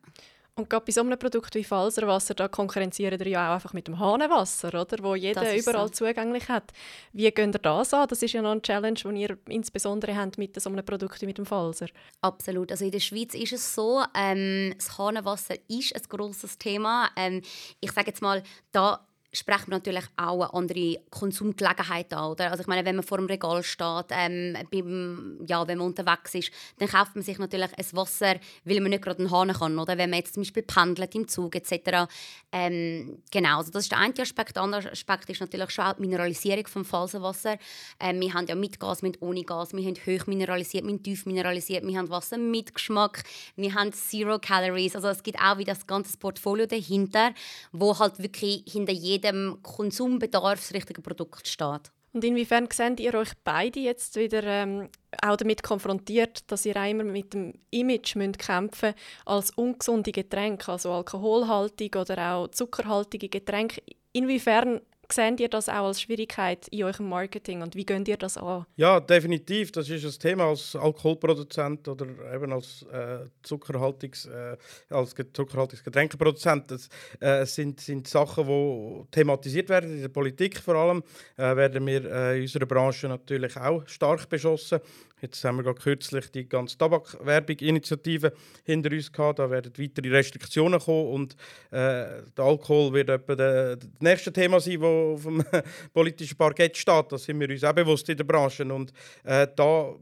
Und 0.59 0.69
gerade 0.69 0.85
bei 0.85 0.93
so 0.93 1.03
einem 1.03 1.19
Produkt 1.19 1.55
wie 1.55 1.63
Falserwasser, 1.63 2.35
da 2.35 2.49
konkurrenzieren 2.49 3.19
wir 3.19 3.29
ja 3.29 3.49
auch 3.49 3.55
einfach 3.55 3.73
mit 3.73 3.87
dem 3.87 3.99
Hahnenwasser, 3.99 4.69
oder? 4.69 4.97
wo 5.03 5.15
jeder 5.15 5.57
überall 5.57 5.87
so. 5.87 5.93
zugänglich 6.07 6.49
hat. 6.49 6.73
Wie 7.13 7.31
geht 7.31 7.39
ihr 7.39 7.61
das 7.61 7.95
an? 7.95 8.09
Das 8.09 8.23
ist 8.23 8.33
ja 8.33 8.43
noch 8.43 8.51
eine 8.51 8.63
Challenge, 8.63 8.99
die 8.99 9.23
ihr 9.23 9.39
insbesondere 9.49 10.17
habt 10.17 10.37
mit 10.37 10.61
so 10.61 10.69
einem 10.69 10.85
Produkt 10.85 11.23
wie 11.23 11.27
mit 11.27 11.39
dem 11.39 11.47
Falser. 11.47 11.87
Absolut. 12.23 12.73
Also 12.73 12.85
in 12.85 12.91
der 12.91 12.99
Schweiz 12.99 13.35
ist 13.35 13.53
es 13.53 13.73
so, 13.73 14.03
ähm, 14.17 14.75
das 14.77 14.99
Hahnenwasser 14.99 15.55
ist 15.69 15.95
ein 15.95 16.03
grosses 16.09 16.59
Thema. 16.59 17.09
Ähm, 17.15 17.41
ich 17.79 17.93
sage 17.93 18.09
jetzt 18.09 18.21
mal, 18.21 18.43
da 18.73 19.08
sprechen 19.33 19.69
wir 19.69 19.77
natürlich 19.77 20.05
auch 20.17 20.41
eine 20.41 20.55
andere 20.55 21.01
Konsumgelegenheit 21.11 22.13
an. 22.15 22.31
Oder? 22.31 22.51
Also 22.51 22.63
ich 22.63 22.67
meine, 22.67 22.85
wenn 22.85 22.97
man 22.97 23.05
vor 23.05 23.19
dem 23.19 23.27
Regal 23.27 23.63
steht, 23.63 24.07
ähm, 24.11 24.57
beim, 24.71 25.39
ja, 25.47 25.67
wenn 25.69 25.79
man 25.79 25.89
unterwegs 25.89 26.35
ist, 26.35 26.51
dann 26.79 26.89
kauft 26.89 27.15
man 27.15 27.23
sich 27.23 27.39
natürlich 27.39 27.71
ein 27.77 27.87
Wasser, 27.93 28.37
weil 28.65 28.81
man 28.81 28.91
nicht 28.91 29.03
gerade 29.03 29.19
einen 29.19 29.31
Hahn 29.31 29.53
kann. 29.53 29.79
Oder 29.79 29.99
wenn 29.99 30.11
man 30.11 30.21
jetzt 30.21 30.35
zum 30.35 30.43
Beispiel 30.43 30.63
pendelt 30.63 31.15
im 31.15 31.29
Zug 31.29 31.55
etc. 31.55 32.11
Ähm, 32.53 33.23
genau, 33.31 33.59
also 33.59 33.71
das 33.71 33.85
ist 33.85 33.93
der 33.93 33.99
eine 33.99 34.15
Aspekt. 34.19 34.57
Der 34.57 34.63
andere 34.63 34.91
Aspekt 34.91 35.29
ist 35.29 35.41
natürlich 35.41 35.71
schon 35.71 35.85
auch 35.85 35.95
die 35.95 36.03
Mineralisierung 36.03 36.67
vom 36.67 36.85
Falsenwasser. 36.85 37.59
Ähm, 38.01 38.21
wir 38.21 38.33
haben 38.33 38.47
ja 38.47 38.55
mit 38.55 38.81
Gas, 38.81 39.03
mit 39.03 39.21
ohne 39.21 39.45
Gas, 39.45 39.75
wir 39.75 39.85
haben 39.85 39.97
hoch 40.07 40.27
mineralisiert, 40.27 40.85
wir 40.85 40.93
haben 40.93 41.03
tief 41.03 41.27
mineralisiert, 41.27 41.87
wir 41.87 41.99
haben 41.99 42.09
Wasser 42.09 42.39
mit 42.39 42.75
Geschmack, 42.75 43.23
wir 43.57 43.75
haben 43.75 43.93
Zero 43.93 44.39
Calories. 44.39 44.97
Also 44.97 45.09
es 45.09 45.23
gibt 45.23 45.39
auch 45.39 45.59
wieder 45.59 45.75
das 45.75 45.87
ganze 45.87 46.17
Portfolio 46.17 46.67
dahinter, 46.67 47.33
wo 47.73 47.99
halt 47.99 48.19
wirklich 48.19 48.63
hinter 48.67 48.93
jedem 48.93 49.18
jedem 49.25 49.59
Konsumbedarf 49.63 50.61
das 50.61 50.75
richtige 50.75 51.03
Produkt 51.03 51.47
steht. 51.47 51.91
Und 52.13 52.25
inwiefern 52.25 52.69
seht 52.73 53.01
ihr 53.01 53.15
euch 53.15 53.33
beide 53.45 53.81
jetzt 53.81 54.17
wieder 54.17 54.43
ähm, 54.43 54.89
auch 55.23 55.37
damit 55.37 55.63
konfrontiert, 55.63 56.51
dass 56.51 56.65
ihr 56.65 56.77
immer 56.77 57.05
mit 57.05 57.35
dem 57.35 57.53
Image 57.71 58.17
müsst 58.17 58.39
kämpfen 58.39 58.95
als 59.27 59.51
ungesunde 59.51 60.11
Getränke, 60.11 60.73
also 60.73 60.91
alkoholhaltig 60.93 61.97
oder 61.97 62.35
auch 62.35 62.49
zuckerhaltige 62.49 63.29
Getränke? 63.29 63.83
Inwiefern 64.13 64.81
Seht 65.11 65.41
ihr 65.41 65.49
das 65.49 65.71
auch 65.71 65.87
als 65.87 66.03
Schwierigkeit 66.03 66.69
in 66.69 66.85
eurem 66.85 67.09
Marketing 67.09 67.63
und 67.63 67.75
wie 67.75 67.87
geht 67.87 68.07
ihr 68.09 68.19
das 68.19 68.37
an? 68.37 68.67
Ja, 68.77 69.01
definitiv. 69.01 69.73
Das 69.73 69.89
ist 69.89 70.05
ein 70.05 70.21
Thema 70.21 70.45
als 70.45 70.77
Alkoholproduzent 70.77 71.89
oder 71.89 72.07
eben 72.35 72.53
als, 72.53 72.83
äh, 72.93 73.25
Zuckerhaltungs, 73.43 74.27
äh, 74.27 74.57
als 74.91 75.15
Zuckerhaltungsgetränkeproduzent. 75.33 76.71
Das 76.71 76.89
äh, 77.21 77.47
sind, 77.47 77.81
sind 77.81 78.07
Sachen, 78.07 78.47
die 78.47 79.11
thematisiert 79.11 79.71
werden, 79.71 79.95
in 79.95 80.03
der 80.03 80.09
Politik 80.09 80.59
vor 80.59 80.75
allem. 80.75 81.03
Äh, 81.39 81.57
werden 81.57 81.87
wir 81.87 82.05
äh, 82.05 82.37
in 82.37 82.43
unserer 82.43 82.67
Branche 82.67 83.09
natürlich 83.09 83.57
auch 83.57 83.89
stark 83.89 84.29
beschossen. 84.29 84.81
Jetzt 85.21 85.43
haben 85.45 85.57
wir 85.57 85.65
gerade 85.65 85.81
kürzlich 85.81 86.31
die 86.31 86.49
ganze 86.49 86.79
Tabakwerbung-Initiative 86.79 88.33
hinter 88.65 88.93
uns 88.93 89.13
gehabt. 89.13 89.39
Da 89.39 89.51
werden 89.51 89.73
weitere 89.77 90.11
Restriktionen 90.11 90.79
kommen 90.81 91.09
und 91.09 91.37
äh, 91.71 92.23
der 92.37 92.45
Alkohol 92.45 92.93
wird 92.93 93.11
etwa 93.11 93.35
das 93.35 93.79
nächste 94.01 94.33
Thema 94.33 94.61
sein, 94.61 94.81
das 94.81 94.85
auf 94.85 95.23
dem 95.25 95.45
politischen 95.93 96.37
Parkett 96.37 96.77
steht. 96.77 97.07
Das 97.11 97.25
sind 97.25 97.41
wir 97.41 97.49
uns 97.49 97.65
auch 97.65 97.73
bewusst 97.73 98.09
in 98.09 98.17
der 98.17 98.25
Branche. 98.25 98.65
Und 98.65 98.93
äh, 99.25 99.47
da 99.57 99.95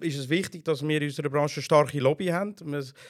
ist 0.00 0.18
es 0.18 0.28
wichtig, 0.28 0.64
dass 0.64 0.86
wir 0.86 1.00
in 1.00 1.08
unserer 1.08 1.30
Branche 1.30 1.56
eine 1.56 1.62
starke 1.62 1.98
Lobby 1.98 2.26
haben, 2.26 2.54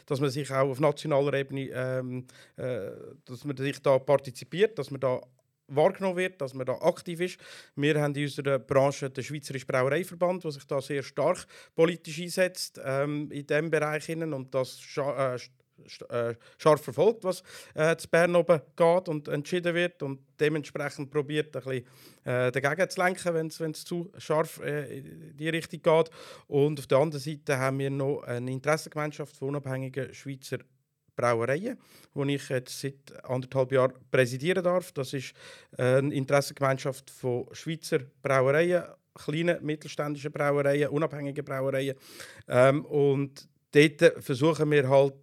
dass 0.06 0.20
man 0.20 0.30
sich 0.30 0.50
auch 0.50 0.68
auf 0.68 0.80
nationaler 0.80 1.34
Ebene, 1.34 1.70
ähm, 1.72 2.26
äh, 2.56 2.90
dass 3.24 3.44
man 3.44 3.56
sich 3.56 3.80
da 3.80 3.98
partizipiert, 3.98 4.78
dass 4.78 4.90
man 4.90 5.00
da 5.00 5.20
wahrgenommen 5.68 6.16
wird, 6.16 6.40
dass 6.40 6.54
man 6.54 6.66
da 6.66 6.74
aktiv 6.74 7.20
ist. 7.20 7.38
Wir 7.74 8.00
haben 8.00 8.14
in 8.14 8.24
unserer 8.24 8.58
Branche 8.58 9.10
den 9.10 9.24
Schweizerischen 9.24 9.66
Brauereiverband, 9.66 10.44
der 10.44 10.52
sich 10.52 10.66
da 10.66 10.80
sehr 10.80 11.02
stark 11.02 11.46
politisch 11.74 12.20
einsetzt 12.20 12.80
ähm, 12.84 13.30
in 13.30 13.46
diesem 13.46 13.70
Bereich 13.70 14.08
und 14.08 14.54
das 14.54 14.80
äh, 14.96 15.38
äh, 16.08 16.34
scharf 16.58 16.82
verfolgt, 16.82 17.24
was 17.24 17.42
äh, 17.74 17.96
zu 17.96 18.08
Bern 18.08 18.34
oben 18.34 18.60
geht 18.76 19.08
und 19.08 19.28
entschieden 19.28 19.74
wird 19.74 20.02
und 20.02 20.20
dementsprechend 20.40 21.10
probiert, 21.10 21.54
ein 21.56 21.62
bisschen 21.62 21.84
äh, 22.24 22.50
dagegen 22.50 22.88
zu 22.88 23.00
lenken, 23.00 23.34
wenn 23.34 23.70
es 23.72 23.84
zu 23.84 24.10
scharf 24.16 24.60
äh, 24.60 24.98
in 24.98 25.36
die 25.36 25.48
Richtung 25.48 25.82
geht. 25.82 26.10
Und 26.46 26.78
auf 26.78 26.86
der 26.86 26.98
anderen 26.98 27.22
Seite 27.22 27.58
haben 27.58 27.78
wir 27.78 27.90
noch 27.90 28.22
eine 28.22 28.50
Interessengemeinschaft 28.50 29.36
von 29.36 29.48
unabhängigen 29.48 30.14
Schweizer 30.14 30.58
Brauereien, 31.16 31.78
die 32.14 32.34
ich 32.34 32.48
jetzt 32.48 32.80
seit 32.80 33.24
anderthalb 33.24 33.72
Jahren 33.72 33.94
präsidieren 34.10 34.62
darf. 34.62 34.92
Das 34.92 35.12
ist 35.12 35.34
eine 35.76 36.14
Interessengemeinschaft 36.14 37.10
von 37.10 37.46
Schweizer 37.52 38.00
Brauereien, 38.22 38.84
kleinen 39.14 39.64
mittelständischen 39.64 40.30
Brauereien, 40.30 40.90
unabhängigen 40.90 41.44
Brauereien. 41.44 41.96
Ähm, 42.48 42.84
und 42.84 43.48
dort 43.72 44.22
versuchen 44.22 44.70
wir 44.70 44.88
halt 44.88 45.14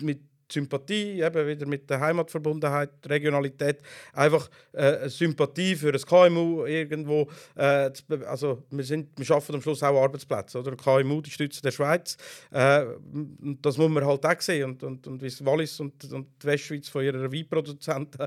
mit 0.00 0.20
Sympathie, 0.52 1.22
eben 1.22 1.46
wieder 1.46 1.66
mit 1.66 1.88
der 1.88 2.00
Heimatverbundenheit, 2.00 2.90
Regionalität, 3.06 3.78
einfach 4.12 4.48
äh, 4.72 5.08
Sympathie 5.08 5.76
für 5.76 5.92
das 5.92 6.06
KMU 6.06 6.64
irgendwo. 6.66 7.28
Äh, 7.54 7.90
also 8.26 8.62
wir, 8.70 8.84
sind, 8.84 9.10
wir 9.16 9.24
schaffen 9.24 9.54
am 9.54 9.62
Schluss 9.62 9.82
auch 9.82 10.02
Arbeitsplätze. 10.02 10.58
Oder? 10.58 10.76
KMU, 10.76 11.20
die 11.20 11.30
Stütze 11.30 11.62
der 11.62 11.70
Schweiz. 11.70 12.16
Äh, 12.50 12.84
das 13.60 13.76
muss 13.78 13.90
man 13.90 14.04
halt 14.04 14.24
auch 14.24 14.40
sehen. 14.40 14.70
Und, 14.70 14.82
und, 14.82 15.06
und 15.06 15.22
wie 15.22 15.44
Wallis 15.44 15.80
und, 15.80 16.12
und 16.12 16.28
die 16.42 16.46
Westschweiz 16.46 16.88
von 16.88 17.04
ihrer 17.04 17.32
Weinproduzenten 17.32 18.26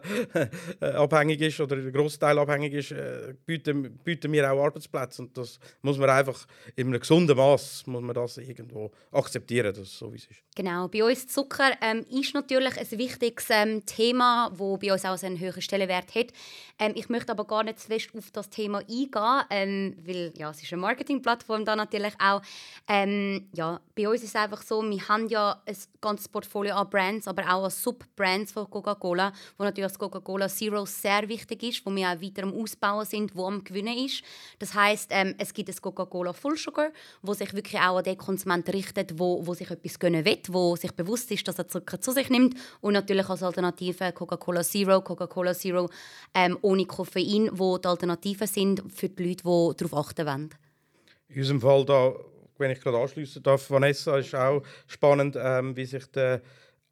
äh, 0.82 0.86
abhängig 0.86 1.42
ist 1.42 1.60
oder 1.60 1.76
der 1.76 1.92
Großteil 1.92 2.38
abhängig 2.40 2.74
ist, 2.74 2.92
äh, 2.92 3.34
bieten, 3.46 3.98
bieten 4.04 4.32
wir 4.32 4.52
auch 4.52 4.66
Arbeitsplätze. 4.66 5.22
Und 5.22 5.38
das 5.38 5.60
muss 5.82 5.98
man 5.98 6.10
einfach 6.10 6.46
in 6.76 6.88
einem 6.88 7.00
gesunden 7.00 7.38
Maß 7.38 7.88
muss 7.88 8.02
man 8.02 8.14
das 8.14 8.38
irgendwo 8.38 8.92
akzeptieren, 9.12 9.74
dass 9.74 9.98
so 9.98 10.12
wie 10.12 10.18
es 10.18 10.26
ist. 10.26 10.44
Genau, 10.56 10.88
bei 10.88 11.04
uns 11.04 11.28
Zucker 11.28 11.72
ähm, 11.82 12.06
ist 12.20 12.34
natürlich 12.34 12.78
ein 12.78 12.98
wichtiges 12.98 13.48
ähm, 13.50 13.86
Thema, 13.86 14.52
wo 14.54 14.78
bei 14.78 14.92
uns 14.92 15.06
auch 15.06 15.22
einen 15.22 15.40
höheren 15.40 15.62
Stellenwert 15.62 16.16
hat. 16.16 16.28
Ähm, 16.80 16.94
ich 16.96 17.10
möchte 17.10 17.32
aber 17.32 17.46
gar 17.46 17.64
nicht 17.64 17.80
zu 17.80 17.88
fest 17.88 18.10
auf 18.18 18.32
das 18.32 18.50
Thema 18.50 18.80
eingehen, 18.80 19.44
ähm, 19.50 19.96
weil 20.06 20.34
ja, 20.38 20.50
es 20.52 20.62
ist 20.62 20.72
eine 20.72 20.82
Marketingplattform 20.82 21.66
da 21.66 21.76
natürlich 21.76 22.14
auch. 22.20 22.42
Ähm, 22.88 23.50
ja, 23.54 23.80
bei 23.96 24.08
uns 24.08 24.24
ist 24.24 24.30
es 24.30 24.36
einfach 24.36 24.62
so, 24.62 24.82
wir 24.84 25.08
haben 25.08 25.28
ja 25.30 25.62
ein 25.66 25.78
ganzes 26.02 26.28
Portfolio 26.28 26.76
an 26.76 26.90
Brands, 26.90 27.28
aber 27.28 27.44
auch 27.44 27.66
an 27.66 27.72
Subbrands 27.72 28.52
von 28.52 28.70
Coca-Cola, 28.70 29.32
wo 29.58 29.64
natürlich 29.64 29.92
das 29.92 30.00
Coca-Cola 30.00 30.48
Zero 30.48 30.86
sehr 30.86 31.28
wichtig 31.28 31.64
ist, 31.64 31.86
wo 31.86 31.96
wir 31.96 32.10
auch 32.10 32.22
weiter 32.22 32.44
am 32.44 32.54
Ausbauen 32.54 33.06
sind, 33.06 33.36
wo 33.36 33.48
am 33.48 33.64
Gewinnen 33.64 33.98
ist. 33.98 34.24
Das 34.60 34.74
heißt, 34.74 35.10
ähm, 35.12 35.36
es 35.38 35.54
gibt 35.54 35.70
das 35.70 35.82
Coca-Cola 35.82 36.34
Full 36.34 36.58
Sugar, 36.58 36.92
wo 37.22 37.34
sich 37.34 37.54
wirklich 37.54 37.82
auch 37.82 37.98
an 37.98 38.04
den 38.04 38.18
Konsumenten 38.18 38.72
richtet, 38.72 39.20
wo, 39.20 39.46
wo 39.46 39.54
sich 39.54 39.70
etwas 39.70 40.00
gönnen 40.00 40.26
will 40.26 40.36
wo 40.50 40.76
sich 40.76 40.92
bewusst 40.92 41.32
ist, 41.32 41.48
dass 41.48 41.58
er 41.58 41.68
Zucker 41.68 42.00
zu 42.06 42.12
sich 42.12 42.30
nimmt. 42.30 42.56
Und 42.82 42.94
natürlich 42.94 43.28
als 43.28 43.44
Alternative 43.44 44.12
Coca-Cola 44.14 44.64
Zero, 44.64 45.02
Coca-Cola 45.02 45.54
Zero 45.54 45.90
ähm, 46.34 46.58
ohne 46.62 46.86
Koffein, 46.86 47.50
wo 47.52 47.78
die 47.78 47.88
Alternativen 47.88 48.48
sind 48.48 48.84
für 48.94 49.10
die 49.10 49.24
Leute, 49.24 49.44
die 49.44 49.84
darauf 49.84 50.06
achten 50.06 50.26
wollen. 50.26 50.50
In 51.30 51.40
unserem 51.40 51.62
Fall, 51.62 51.86
da, 51.86 52.14
wenn 52.58 52.72
ich 52.72 52.80
gerade 52.80 52.98
anschließen 52.98 53.44
darf, 53.44 53.70
Vanessa, 53.70 54.18
ist 54.18 54.36
auch 54.36 54.62
spannend, 54.88 55.36
ähm, 55.38 55.76
wie 55.76 55.86
sich 55.86 56.06
der 56.08 56.42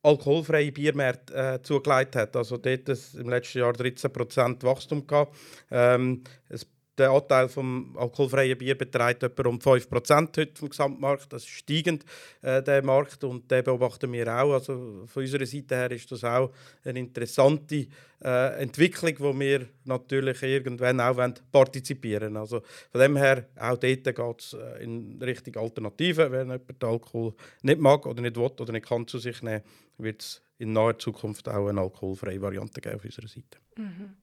alkoholfreie 0.01 0.71
Biermarkt 0.71 1.31
äh, 1.31 1.61
zugelegt 1.63 2.15
hat. 2.15 2.35
Also 2.35 2.57
dort 2.57 2.89
im 2.89 3.29
letzten 3.29 3.59
Jahr 3.59 3.71
13% 3.71 4.63
Wachstum 4.63 5.07
gehabt. 5.07 5.35
Ähm, 5.71 6.23
es 6.49 6.67
der 6.97 7.09
Anteil 7.09 7.49
vom 7.49 7.95
alkoholfreien 7.97 8.57
Bier 8.57 8.77
beträgt 8.77 9.23
etwa 9.23 9.49
um 9.49 9.57
5% 9.57 10.37
heute 10.37 10.51
vom 10.55 10.69
Gesamtmarkt. 10.69 11.33
Das 11.33 11.43
ist 11.43 11.49
steigend, 11.49 12.05
äh, 12.41 12.61
der 12.61 12.83
Markt, 12.83 13.23
und 13.23 13.49
den 13.49 13.63
beobachten 13.63 14.11
wir 14.11 14.27
auch. 14.27 14.53
Also 14.53 15.05
von 15.07 15.23
unserer 15.23 15.45
Seite 15.45 15.75
her 15.75 15.91
ist 15.91 16.11
das 16.11 16.23
auch 16.23 16.51
eine 16.83 16.99
interessante 16.99 17.87
äh, 18.23 18.61
Entwicklung, 18.61 19.15
wo 19.19 19.39
wir 19.39 19.67
natürlich 19.85 20.41
irgendwann 20.43 20.99
auch 20.99 21.17
partizipieren 21.51 22.33
wollen. 22.33 22.37
Also 22.37 22.61
von 22.91 23.01
dem 23.01 23.17
her, 23.17 23.47
auch 23.55 23.77
dort 23.77 24.03
geht 24.03 24.39
es 24.39 24.53
äh, 24.53 24.83
in 24.83 25.21
Richtung 25.21 25.55
Alternativen. 25.57 26.31
Wenn 26.31 26.49
jemand 26.49 26.81
den 26.81 26.89
Alkohol 26.89 27.33
nicht 27.63 27.79
mag 27.79 28.05
oder 28.05 28.21
nicht 28.21 28.35
will 28.35 28.51
oder 28.59 28.71
nicht 28.71 28.85
kann 28.85 29.07
zu 29.07 29.17
sich 29.17 29.41
nehmen, 29.41 29.63
wird 29.97 30.21
es 30.21 30.41
in 30.59 30.73
naher 30.73 30.97
Zukunft 30.97 31.49
auch 31.49 31.67
eine 31.67 31.81
alkoholfreie 31.81 32.41
Variante 32.41 32.79
geben 32.79 32.95
auf 32.95 33.05
unserer 33.05 33.27
Seite. 33.27 33.57
Mhm. 33.77 34.22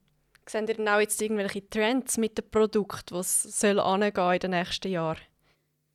Seht 0.50 0.68
ihr 0.68 0.74
denn 0.74 0.88
auch 0.88 0.98
jetzt 0.98 1.22
irgendwelche 1.22 1.68
Trends 1.70 2.18
mit 2.18 2.36
dem 2.36 2.50
Produkt, 2.50 3.12
was 3.12 3.44
soll 3.44 3.78
angehen 3.78 4.34
in 4.34 4.40
den 4.40 4.50
nächsten 4.50 4.90
Jahren? 4.90 5.20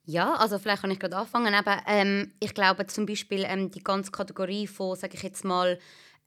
Ja, 0.05 0.35
also 0.35 0.59
vielleicht 0.59 0.81
kann 0.81 0.91
ich 0.91 0.99
gerade 0.99 1.17
anfangen. 1.17 1.53
Aber, 1.53 1.79
ähm, 1.87 2.31
ich 2.39 2.53
glaube 2.53 2.85
zum 2.87 3.05
Beispiel 3.05 3.43
ähm, 3.45 3.69
die 3.69 3.83
ganze 3.83 4.11
Kategorie 4.11 4.65
von, 4.65 4.95
sage 4.95 5.15
ich 5.15 5.23
jetzt 5.23 5.43
mal, 5.43 5.77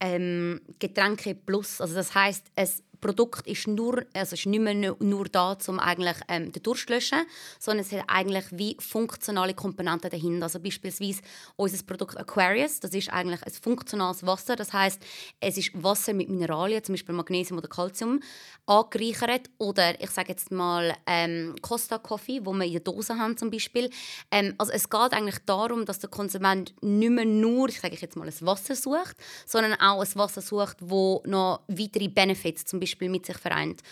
ähm, 0.01 0.61
Getränke 0.79 1.35
plus. 1.35 1.81
Also 1.81 1.95
das 1.95 2.15
heißt, 2.15 2.49
es 2.55 2.83
Produkt 3.01 3.47
ist, 3.47 3.69
nur, 3.69 4.05
also 4.13 4.35
ist 4.35 4.47
nicht 4.47 4.61
mehr 4.61 4.75
nur 4.75 5.25
da, 5.27 5.57
um 5.67 5.79
eigentlich 5.79 6.17
ähm, 6.29 6.53
den 6.53 6.63
Durst 6.63 6.87
zu 6.87 6.93
löschen, 6.93 7.21
sondern 7.59 7.85
es 7.87 7.93
hat 7.93 8.05
eigentlich 8.09 8.45
wie 8.51 8.77
funktionale 8.81 9.55
Komponenten 9.55 10.11
dahinter. 10.11 10.45
Also 10.45 10.61
beispielsweise 10.61 11.21
unser 11.57 11.85
Produkt 11.85 12.19
Aquarius, 12.19 12.81
das 12.81 12.93
ist 12.95 13.13
eigentlich 13.13 13.43
ein 13.43 13.53
funktionales 13.53 14.27
Wasser. 14.27 14.57
Das 14.57 14.73
heißt, 14.73 15.01
es 15.41 15.57
ist 15.57 15.71
Wasser 15.75 16.13
mit 16.13 16.29
Mineralien, 16.29 16.83
zum 16.83 16.95
Beispiel 16.95 17.15
Magnesium 17.15 17.59
oder 17.59 17.69
Calcium, 17.69 18.21
angereichert. 18.67 19.49
Oder 19.59 20.01
ich 20.01 20.11
sage 20.11 20.31
jetzt 20.31 20.51
mal 20.51 20.95
ähm, 21.07 21.55
Costa 21.63 21.99
Coffee, 21.99 22.41
wo 22.45 22.53
wir 22.53 22.65
in 22.65 22.73
der 22.73 22.81
Dose 22.81 23.17
haben 23.17 23.37
zum 23.37 23.51
Beispiel. 23.51 23.91
Ähm, 24.31 24.55
also 24.59 24.73
es 24.73 24.91
geht 24.91 25.13
eigentlich 25.13 25.39
darum, 25.47 25.85
dass 25.85 26.01
der 26.01 26.11
Konsument 26.11 26.75
nicht 26.83 27.11
mehr 27.11 27.25
nur, 27.25 27.69
ich 27.69 27.81
sage 27.81 27.97
jetzt 27.99 28.17
mal, 28.17 28.27
ein 28.27 28.35
Wasser 28.41 28.75
sucht, 28.75 29.17
sondern 29.47 29.75
auch 29.75 30.01
ein 30.01 30.15
Wasser 30.15 30.41
sucht, 30.41 30.77
wo 30.81 31.23
noch 31.25 31.61
weitere 31.69 32.09
Benefits, 32.09 32.65
zum 32.65 32.81
Beispiel 32.81 32.88
Beispiel 32.89 33.11
mit 33.11 33.27
sich 33.27 33.37
vereint. 33.37 33.83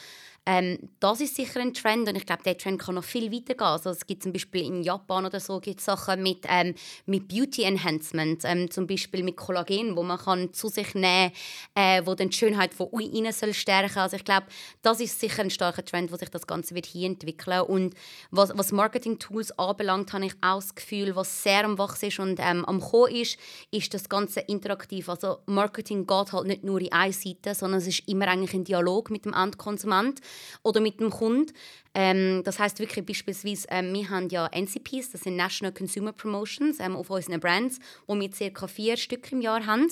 Ähm, 0.47 0.79
das 1.01 1.21
ist 1.21 1.37
sicher 1.37 1.61
ein 1.61 1.75
Trend 1.75 2.09
und 2.09 2.17
ich 2.17 2.25
glaube, 2.25 2.43
der 2.45 2.57
Trend 2.57 2.81
kann 2.81 2.95
noch 2.95 3.05
viel 3.05 3.33
weiter 3.33 3.55
gehen. 3.55 3.67
Also 3.67 3.91
es 3.91 4.07
gibt 4.07 4.23
zum 4.23 4.33
Beispiel 4.33 4.65
in 4.65 4.83
Japan 4.83 5.27
oder 5.27 5.41
so 5.41 5.61
gibt 5.61 5.81
Sachen 5.81 6.23
mit, 6.23 6.47
ähm, 6.49 6.75
mit 7.05 7.29
Beauty 7.29 7.65
Enhancement, 7.65 8.43
ähm, 8.45 8.71
zum 8.71 8.87
Beispiel 8.87 9.23
mit 9.23 9.37
Kollagen, 9.37 9.97
wo 9.97 10.03
man 10.03 10.19
kann 10.19 10.53
zu 10.53 10.69
sich 10.69 10.95
nehmen 10.95 11.33
äh, 11.75 12.03
wo 12.05 12.15
dann 12.15 12.31
die 12.31 12.37
Schönheit 12.37 12.75
von 12.75 12.89
innen 13.01 13.33
soll 13.33 13.55
stärken. 13.55 13.99
Also 13.99 14.17
ich 14.17 14.25
glaube, 14.25 14.47
das 14.83 15.01
ist 15.01 15.21
sicher 15.21 15.43
ein 15.43 15.51
starker 15.51 15.85
Trend, 15.85 16.13
wo 16.13 16.17
sich 16.17 16.31
das 16.31 16.47
Ganze 16.47 16.75
wird 16.75 16.87
hier 16.87 17.07
entwickeln. 17.07 17.61
Und 17.63 17.95
was, 18.31 18.57
was 18.57 18.73
Marketing-Tools 18.73 19.59
anbelangt, 19.59 20.13
habe 20.13 20.27
ich 20.27 20.35
auch 20.41 20.57
das 20.57 20.75
Gefühl, 20.75 21.17
was 21.17 21.43
sehr 21.43 21.65
am 21.65 21.79
Wachsen 21.79 22.09
ist 22.09 22.19
und 22.19 22.41
ähm, 22.41 22.65
am 22.65 22.81
Kommen 22.81 23.15
ist, 23.15 23.39
ist 23.71 23.93
das 23.95 24.09
Ganze 24.09 24.41
interaktiv. 24.41 25.09
Also 25.09 25.39
Marketing 25.47 26.07
geht 26.07 26.33
halt 26.33 26.47
nicht 26.47 26.65
nur 26.65 26.81
in 26.81 26.93
eine 26.93 27.13
Seite, 27.13 27.55
sondern 27.55 27.81
es 27.81 27.87
ist 27.87 28.09
immer 28.09 28.29
eigentlich 28.29 28.55
ein 28.55 28.65
Dialog 28.65 29.11
mit 29.11 29.25
dem 29.25 29.33
Endkonsument 29.33 30.21
oder 30.63 30.81
mit 30.81 31.01
dem 31.01 31.11
Kunden. 31.11 31.53
Ähm, 31.95 32.43
das 32.45 32.59
heißt 32.59 32.79
wirklich 32.79 33.05
beispielsweise, 33.05 33.67
ähm, 33.71 33.93
wir 33.95 34.11
haben 34.11 34.29
ja 34.29 34.47
NCPs, 34.47 35.13
das 35.13 35.23
sind 35.23 35.37
National 35.37 35.73
Consumer 35.73 36.13
Promotions 36.13 36.79
ähm, 36.81 36.97
auf 36.97 37.11
unseren 37.11 37.41
Brands, 37.41 37.79
wo 38.07 38.19
wir 38.19 38.31
ca. 38.53 38.67
vier 38.67 38.97
Stück 38.97 39.33
im 39.33 39.41
Jahr 39.41 39.65
haben. 39.67 39.89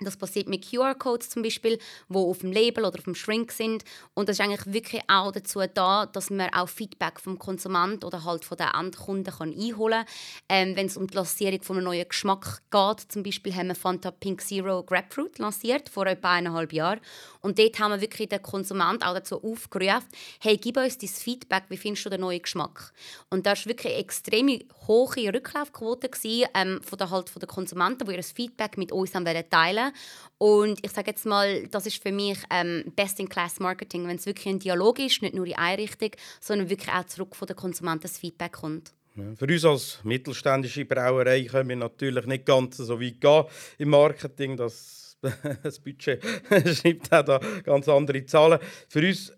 Das 0.00 0.16
passiert 0.16 0.48
mit 0.48 0.68
QR-Codes 0.68 1.28
zum 1.28 1.42
Beispiel, 1.42 1.78
wo 2.08 2.30
auf 2.30 2.38
dem 2.38 2.52
Label 2.52 2.84
oder 2.84 2.98
auf 2.98 3.04
dem 3.04 3.14
Shrink 3.14 3.52
sind. 3.52 3.84
Und 4.14 4.28
das 4.28 4.38
ist 4.38 4.44
eigentlich 4.44 4.72
wirklich 4.72 5.02
auch 5.08 5.30
dazu 5.32 5.60
da, 5.74 6.06
dass 6.06 6.30
man 6.30 6.52
auch 6.54 6.68
Feedback 6.68 7.20
vom 7.20 7.38
Konsument 7.38 8.04
oder 8.04 8.24
halt 8.24 8.44
von 8.44 8.56
den 8.56 8.68
Endkunden 8.68 9.34
kann 9.34 9.52
einholen 9.52 10.04
kann. 10.04 10.68
Ähm, 10.68 10.76
Wenn 10.76 10.86
es 10.86 10.96
um 10.96 11.06
die 11.06 11.14
Lancierung 11.14 11.62
von 11.62 11.76
einem 11.76 11.84
neuen 11.84 12.08
Geschmack 12.08 12.62
geht, 12.70 13.12
zum 13.12 13.22
Beispiel 13.22 13.54
haben 13.54 13.68
wir 13.68 13.74
Fanta 13.74 14.10
Pink 14.10 14.40
Zero 14.40 14.82
Grapefruit 14.82 15.38
lanciert 15.38 15.88
vor 15.88 16.06
etwa 16.06 16.32
eineinhalb 16.32 16.72
Jahren. 16.72 17.00
Und 17.40 17.58
dort 17.58 17.78
haben 17.78 17.92
wir 17.92 18.00
wirklich 18.00 18.28
den 18.28 18.42
Konsument 18.42 19.04
auch 19.04 19.14
dazu 19.14 19.42
aufgerufen, 19.42 20.08
hey, 20.40 20.56
gib 20.56 20.76
uns 20.76 20.98
dein 20.98 21.08
Feedback, 21.08 21.64
wie 21.68 21.76
findest 21.76 22.06
du 22.06 22.10
den 22.10 22.20
neuen 22.20 22.42
Geschmack? 22.42 22.92
Und 23.30 23.46
da 23.46 23.50
war 23.50 23.66
wirklich 23.66 23.92
eine 23.92 24.02
extrem 24.02 24.60
hohe 24.86 25.34
Rücklaufquote 25.34 26.10
ähm, 26.54 26.80
von 26.82 26.98
der, 26.98 27.10
halt 27.10 27.30
von 27.30 27.40
den 27.40 27.48
Konsumenten, 27.48 28.06
die 28.06 28.14
ihr 28.14 28.22
Feedback 28.22 28.76
mit 28.76 28.92
uns 28.92 29.12
teilen 29.12 29.89
und 30.38 30.78
ich 30.84 30.92
sage 30.92 31.10
jetzt 31.10 31.26
mal, 31.26 31.66
das 31.68 31.86
ist 31.86 32.02
für 32.02 32.12
mich 32.12 32.38
ähm, 32.50 32.84
Best-in-Class-Marketing, 32.96 34.06
wenn 34.06 34.16
es 34.16 34.26
wirklich 34.26 34.48
ein 34.48 34.58
Dialog 34.58 34.98
ist, 34.98 35.22
nicht 35.22 35.34
nur 35.34 35.46
in 35.46 35.54
eine 35.54 35.82
Richtung, 35.82 36.10
sondern 36.40 36.70
wirklich 36.70 36.94
auch 36.94 37.04
zurück 37.04 37.36
von 37.36 37.46
den 37.46 37.56
Konsumenten 37.56 38.02
das 38.02 38.18
Feedback 38.18 38.52
kommt. 38.52 38.92
Für 39.36 39.46
uns 39.46 39.64
als 39.64 39.98
mittelständische 40.04 40.84
Brauerei 40.84 41.44
können 41.44 41.68
wir 41.68 41.76
natürlich 41.76 42.26
nicht 42.26 42.46
ganz 42.46 42.76
so 42.76 43.00
weit 43.00 43.20
gehen 43.20 43.44
im 43.78 43.90
Marketing. 43.90 44.56
Das, 44.56 45.18
das 45.62 45.80
Budget 45.80 46.22
schreibt 46.74 47.12
auch 47.12 47.24
da 47.24 47.40
ganz 47.64 47.88
andere 47.88 48.24
Zahlen. 48.24 48.60
Für 48.88 49.06
uns 49.06 49.32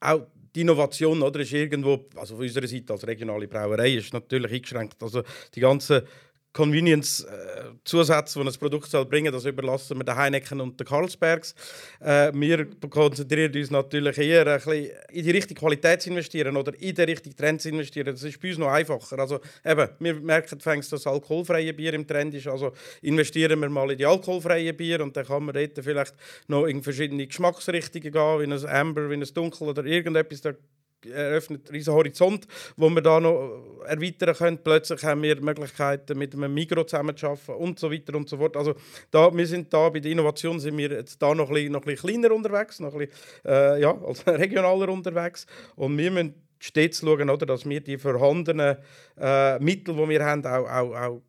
auch 0.00 0.26
die 0.54 0.62
Innovation 0.62 1.22
oder, 1.22 1.40
ist 1.40 1.52
irgendwo, 1.52 2.06
also 2.16 2.36
von 2.36 2.44
unserer 2.44 2.66
Seite 2.66 2.92
als 2.92 3.06
regionale 3.06 3.46
Brauerei, 3.46 3.94
ist 3.94 4.12
natürlich 4.12 4.52
eingeschränkt. 4.52 5.02
Also 5.02 5.22
die 5.54 5.60
ganzen 5.60 6.02
Convenience-Zusätze, 6.52 8.40
die 8.40 8.46
ein 8.48 8.54
Produkt 8.54 8.90
bringen 9.08 9.32
soll, 9.32 9.40
das 9.40 9.44
überlassen 9.44 9.98
wir 9.98 10.04
den 10.04 10.16
Heineken 10.16 10.60
und 10.60 10.80
den 10.80 10.86
Carlsbergs. 10.86 11.54
Äh, 12.00 12.32
wir 12.34 12.66
konzentrieren 12.88 13.54
uns 13.54 13.70
natürlich 13.70 14.18
eher 14.18 14.46
ein 14.46 14.56
bisschen 14.56 14.90
in 15.10 15.24
die 15.24 15.30
richtige 15.30 15.60
Qualität 15.60 16.02
zu 16.02 16.10
investieren 16.10 16.56
oder 16.56 16.74
in 16.80 16.94
die 16.94 17.02
richtigen 17.02 17.36
Trends 17.36 17.62
zu 17.62 17.68
investieren. 17.68 18.06
Das 18.06 18.22
ist 18.24 18.40
bei 18.40 18.48
uns 18.48 18.58
noch 18.58 18.68
einfacher. 18.68 19.18
Also, 19.20 19.38
eben, 19.64 19.88
wir 20.00 20.14
merken, 20.14 20.58
dass 20.58 20.88
das 20.88 21.06
alkoholfreie 21.06 21.72
Bier 21.72 21.94
im 21.94 22.06
Trend 22.06 22.34
ist. 22.34 22.48
Also 22.48 22.72
investieren 23.02 23.60
wir 23.60 23.68
mal 23.68 23.90
in 23.92 23.98
die 23.98 24.06
alkoholfreien 24.06 24.76
Bier 24.76 25.02
und 25.02 25.16
dann 25.16 25.26
kann 25.26 25.44
man 25.44 25.54
dort 25.54 25.78
vielleicht 25.82 26.14
noch 26.48 26.66
in 26.66 26.82
verschiedene 26.82 27.26
Geschmacksrichtungen 27.26 28.10
gehen, 28.10 28.40
wie 28.40 28.52
ein 28.52 28.66
Amber, 28.66 29.08
wie 29.08 29.14
ein 29.14 29.24
Dunkel 29.34 29.68
oder 29.68 29.84
irgendetwas. 29.84 30.40
Da 30.40 30.52
eröffnet 31.06 31.66
einen 31.66 31.76
riesen 31.76 31.94
Horizont, 31.94 32.46
wo 32.76 32.88
wir 32.90 33.02
da 33.02 33.20
noch 33.20 33.82
erweitern 33.86 34.34
können. 34.34 34.58
Plötzlich 34.62 35.02
haben 35.04 35.22
wir 35.22 35.40
Möglichkeiten, 35.40 36.18
mit 36.18 36.34
einem 36.34 36.52
Migro 36.52 36.84
zusammenzuarbeiten 36.84 37.54
und 37.54 37.78
so 37.78 37.90
weiter 37.90 38.14
und 38.14 38.28
so 38.28 38.36
fort. 38.36 38.56
Also 38.56 38.74
da, 39.10 39.34
wir 39.34 39.46
sind 39.46 39.72
da 39.72 39.88
bei 39.88 40.00
der 40.00 40.12
Innovation 40.12 40.60
sind 40.60 40.76
wir 40.76 40.90
jetzt 40.90 41.20
da 41.20 41.34
noch 41.34 41.50
ein 41.50 41.72
noch 41.72 41.86
ein 41.86 41.96
kleiner 41.96 42.32
unterwegs, 42.32 42.80
noch 42.80 42.92
ein 42.94 43.08
bisschen, 43.08 43.14
äh, 43.44 43.80
ja, 43.80 43.96
als 44.02 44.26
regionaler 44.26 44.88
unterwegs 44.88 45.46
und 45.76 45.96
wir 45.96 46.10
müssen 46.10 46.34
stets 46.60 47.00
schauen, 47.00 47.30
oder, 47.30 47.46
dass 47.46 47.68
wir 47.68 47.80
die 47.80 47.98
vorhandenen 47.98 48.76
äh, 49.18 49.58
Mittel, 49.58 49.94
die 49.94 50.08
wir 50.08 50.24
haben, 50.24 50.44
auch, 50.44 50.68
auch, 50.68 50.94
auch 50.94 51.22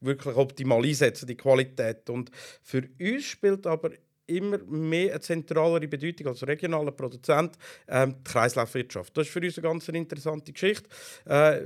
wirklich 0.00 0.36
optimal 0.36 0.84
einsetzen, 0.84 1.26
die 1.26 1.36
Qualität. 1.36 2.08
Und 2.10 2.30
für 2.62 2.88
uns 3.00 3.24
spielt 3.24 3.66
aber 3.66 3.90
immer 4.28 4.58
mehr 4.58 5.12
eine 5.12 5.20
zentralere 5.20 5.88
Bedeutung 5.88 6.28
als 6.28 6.46
regionaler 6.46 6.92
Produzent 6.92 7.56
ähm, 7.88 8.14
die 8.18 8.30
Kreislaufwirtschaft. 8.30 9.16
Das 9.16 9.26
ist 9.26 9.32
für 9.32 9.40
uns 9.40 9.58
eine 9.58 9.68
ganz 9.68 9.88
interessante 9.88 10.52
Geschichte. 10.52 10.88
Äh, 11.24 11.62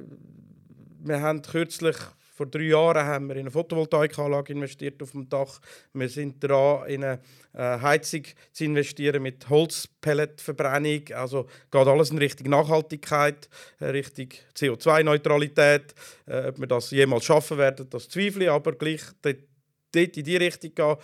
wir 1.05 1.21
haben 1.21 1.43
kürzlich 1.43 1.97
vor 2.35 2.47
drei 2.47 2.63
Jahren 2.63 3.05
haben 3.05 3.29
wir 3.29 3.37
in 3.37 3.43
eine 3.43 3.51
Photovoltaikanlage 3.51 4.55
investiert 4.55 5.03
auf 5.03 5.11
dem 5.11 5.29
Dach. 5.29 5.61
Wir 5.93 6.09
sind 6.09 6.43
dran, 6.43 6.89
in 6.89 7.05
eine 7.05 7.21
äh, 7.53 7.79
Heizung 7.79 8.23
zu 8.53 8.65
investieren 8.65 9.23
mit 9.23 9.49
Holzpelletverbrennung. 9.51 11.03
Also 11.15 11.47
geht 11.71 11.87
alles 11.87 12.11
in 12.11 12.19
Richtung 12.19 12.49
Nachhaltigkeit, 12.49 13.49
äh, 13.81 13.87
Richtung 13.87 14.29
CO2-Neutralität. 14.57 15.95
Äh, 16.27 16.49
ob 16.49 16.59
wir 16.59 16.67
das 16.67 16.91
jemals 16.91 17.25
schaffen 17.25 17.59
werden, 17.59 17.89
das 17.91 18.09
zweifle 18.09 18.45
ich, 18.45 18.51
aber 18.51 18.73
gleich 18.73 19.03
dort, 19.21 20.17
in 20.17 20.25
die 20.25 20.37
Richtung 20.37 20.75
gehen 20.75 20.97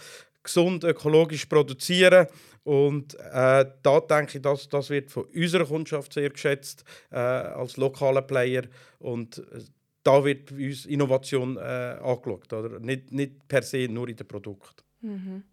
gesund 0.42 0.84
ökologisch 0.84 1.46
produzieren. 1.46 2.26
Und 2.64 3.14
äh, 3.14 3.64
da 3.82 4.00
denke 4.00 4.38
ich, 4.38 4.42
dass 4.42 4.68
das 4.68 4.90
wird 4.90 5.10
von 5.10 5.24
unserer 5.34 5.64
Kundschaft 5.64 6.12
sehr 6.12 6.30
geschätzt 6.30 6.84
äh, 7.10 7.16
als 7.16 7.76
lokaler 7.76 8.22
Player. 8.22 8.64
Und 8.98 9.38
äh, 9.38 9.60
da 10.02 10.24
wird 10.24 10.52
uns 10.52 10.86
Innovation 10.86 11.56
äh, 11.56 11.60
angeschaut. 11.60 12.52
Oder? 12.52 12.80
Nicht, 12.80 13.12
nicht 13.12 13.48
per 13.48 13.62
se 13.62 13.88
nur 13.88 14.08
in 14.08 14.16
den 14.16 14.26
Produkten. 14.26 14.82
Mhm. 15.00 15.44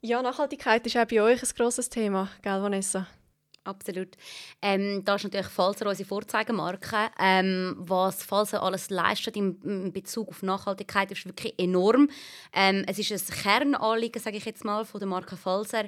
Ja, 0.00 0.22
Nachhaltigkeit 0.22 0.86
ist 0.86 0.96
auch 0.96 1.06
bei 1.06 1.20
euch 1.20 1.42
ein 1.42 1.48
grosses 1.56 1.88
Thema, 1.88 2.30
gell, 2.42 2.62
Vanessa? 2.62 3.06
Absolut. 3.66 4.16
Ähm, 4.62 5.02
da 5.04 5.16
ist 5.16 5.24
natürlich 5.24 5.48
Falser 5.48 5.88
unsere 5.88 6.08
Vorzeigemarke. 6.08 7.10
Ähm, 7.18 7.74
was 7.78 8.22
Falser 8.22 8.62
alles 8.62 8.90
leistet 8.90 9.36
in, 9.36 9.92
Bezug 9.92 10.28
auf 10.28 10.42
Nachhaltigkeit 10.42 11.10
ist 11.10 11.26
wirklich 11.26 11.58
enorm. 11.58 12.08
Ähm, 12.52 12.84
es 12.86 12.98
ist 12.98 13.10
ein 13.10 13.42
Kernanliegen, 13.42 14.22
sage 14.22 14.36
ich 14.36 14.44
jetzt 14.44 14.64
mal, 14.64 14.84
von 14.84 15.00
der 15.00 15.08
Marke 15.08 15.36
Falser. 15.36 15.86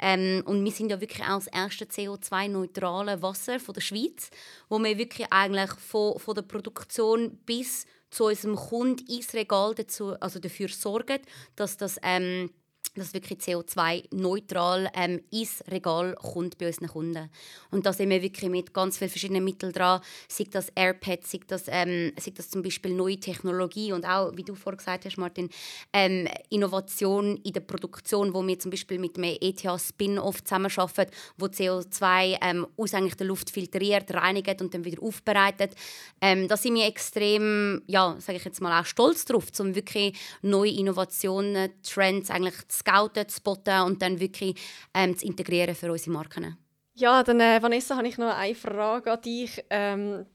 Ähm, 0.00 0.42
und 0.44 0.64
wir 0.64 0.72
sind 0.72 0.90
ja 0.90 1.00
wirklich 1.00 1.24
auch 1.24 1.38
das 1.38 1.46
erste 1.46 1.84
CO2-neutrale 1.84 3.22
Wasser 3.22 3.60
von 3.60 3.74
der 3.74 3.80
Schweiz, 3.80 4.30
wo 4.68 4.80
wir 4.80 4.98
wirklich 4.98 5.28
eigentlich 5.30 5.70
von, 5.78 6.18
von 6.18 6.34
der 6.34 6.42
Produktion 6.42 7.38
bis 7.46 7.86
zu 8.10 8.24
unserem 8.24 8.56
Kunden 8.56 9.06
ins 9.06 9.34
Regal 9.34 9.72
dazu, 9.74 10.14
also 10.20 10.40
dafür 10.40 10.68
sorgen, 10.68 11.20
dass 11.54 11.76
das 11.76 11.96
ähm, 12.02 12.50
dass 12.94 13.14
wirklich 13.14 13.38
CO2-neutral 13.38 14.90
ähm, 14.94 15.22
ins 15.30 15.62
Regal 15.70 16.14
kommt 16.14 16.58
bei 16.58 16.66
unseren 16.66 16.88
Kunden. 16.88 17.30
Und 17.70 17.86
da 17.86 17.92
sind 17.92 18.10
wir 18.10 18.22
wirklich 18.22 18.50
mit 18.50 18.74
ganz 18.74 18.98
vielen 18.98 19.10
verschiedenen 19.10 19.44
Mitteln 19.44 19.72
dran, 19.72 20.00
sei 20.28 20.46
das 20.50 20.70
AirPads, 20.74 21.30
sei 21.30 21.40
das, 21.46 21.64
ähm, 21.68 22.12
sei 22.18 22.32
das 22.36 22.50
zum 22.50 22.62
Beispiel 22.62 22.94
neue 22.94 23.18
Technologie 23.18 23.92
und 23.92 24.04
auch, 24.04 24.36
wie 24.36 24.42
du 24.42 24.54
vorhin 24.54 24.78
gesagt 24.78 25.04
hast, 25.04 25.18
Martin, 25.18 25.50
ähm, 25.92 26.28
Innovation 26.50 27.36
in 27.38 27.52
der 27.52 27.60
Produktion, 27.60 28.34
wo 28.34 28.46
wir 28.46 28.58
zum 28.58 28.70
Beispiel 28.70 28.98
mit 28.98 29.16
einem 29.16 29.36
ETH-Spin-Off 29.40 30.44
zusammenarbeiten, 30.44 31.12
wo 31.36 31.46
CO2 31.46 32.38
ähm, 32.42 32.66
aus 32.76 32.94
eigentlich 32.94 33.16
der 33.16 33.26
Luft 33.26 33.50
filtriert, 33.50 34.12
reinigt 34.12 34.60
und 34.60 34.74
dann 34.74 34.84
wieder 34.84 35.02
aufbereitet. 35.02 35.74
Ähm, 36.20 36.48
da 36.48 36.56
sind 36.56 36.74
wir 36.74 36.86
extrem, 36.86 37.82
ja, 37.86 38.16
sage 38.18 38.38
ich 38.38 38.44
jetzt 38.44 38.60
mal, 38.60 38.80
auch 38.80 38.86
stolz 38.86 39.24
drauf, 39.24 39.46
um 39.58 39.74
wirklich 39.74 40.18
neue 40.42 40.72
Innovationen, 40.72 41.70
Trends 41.82 42.30
eigentlich 42.30 42.56
zu 42.68 42.79
scouten, 42.80 43.28
zu 43.28 43.36
spotten 43.36 43.82
und 43.82 44.02
dann 44.02 44.18
wirklich 44.20 44.54
ähm, 44.94 45.16
zu 45.16 45.26
integrieren 45.26 45.74
für 45.74 45.90
unsere 45.90 46.10
Marken. 46.10 46.56
Ja, 46.94 47.22
dann 47.22 47.40
äh, 47.40 47.62
Vanessa, 47.62 47.96
habe 47.96 48.08
ich 48.08 48.18
noch 48.18 48.34
eine 48.34 48.54
Frage 48.54 49.12
an 49.12 49.22
dich. 49.22 49.64
Ähm, 49.70 50.26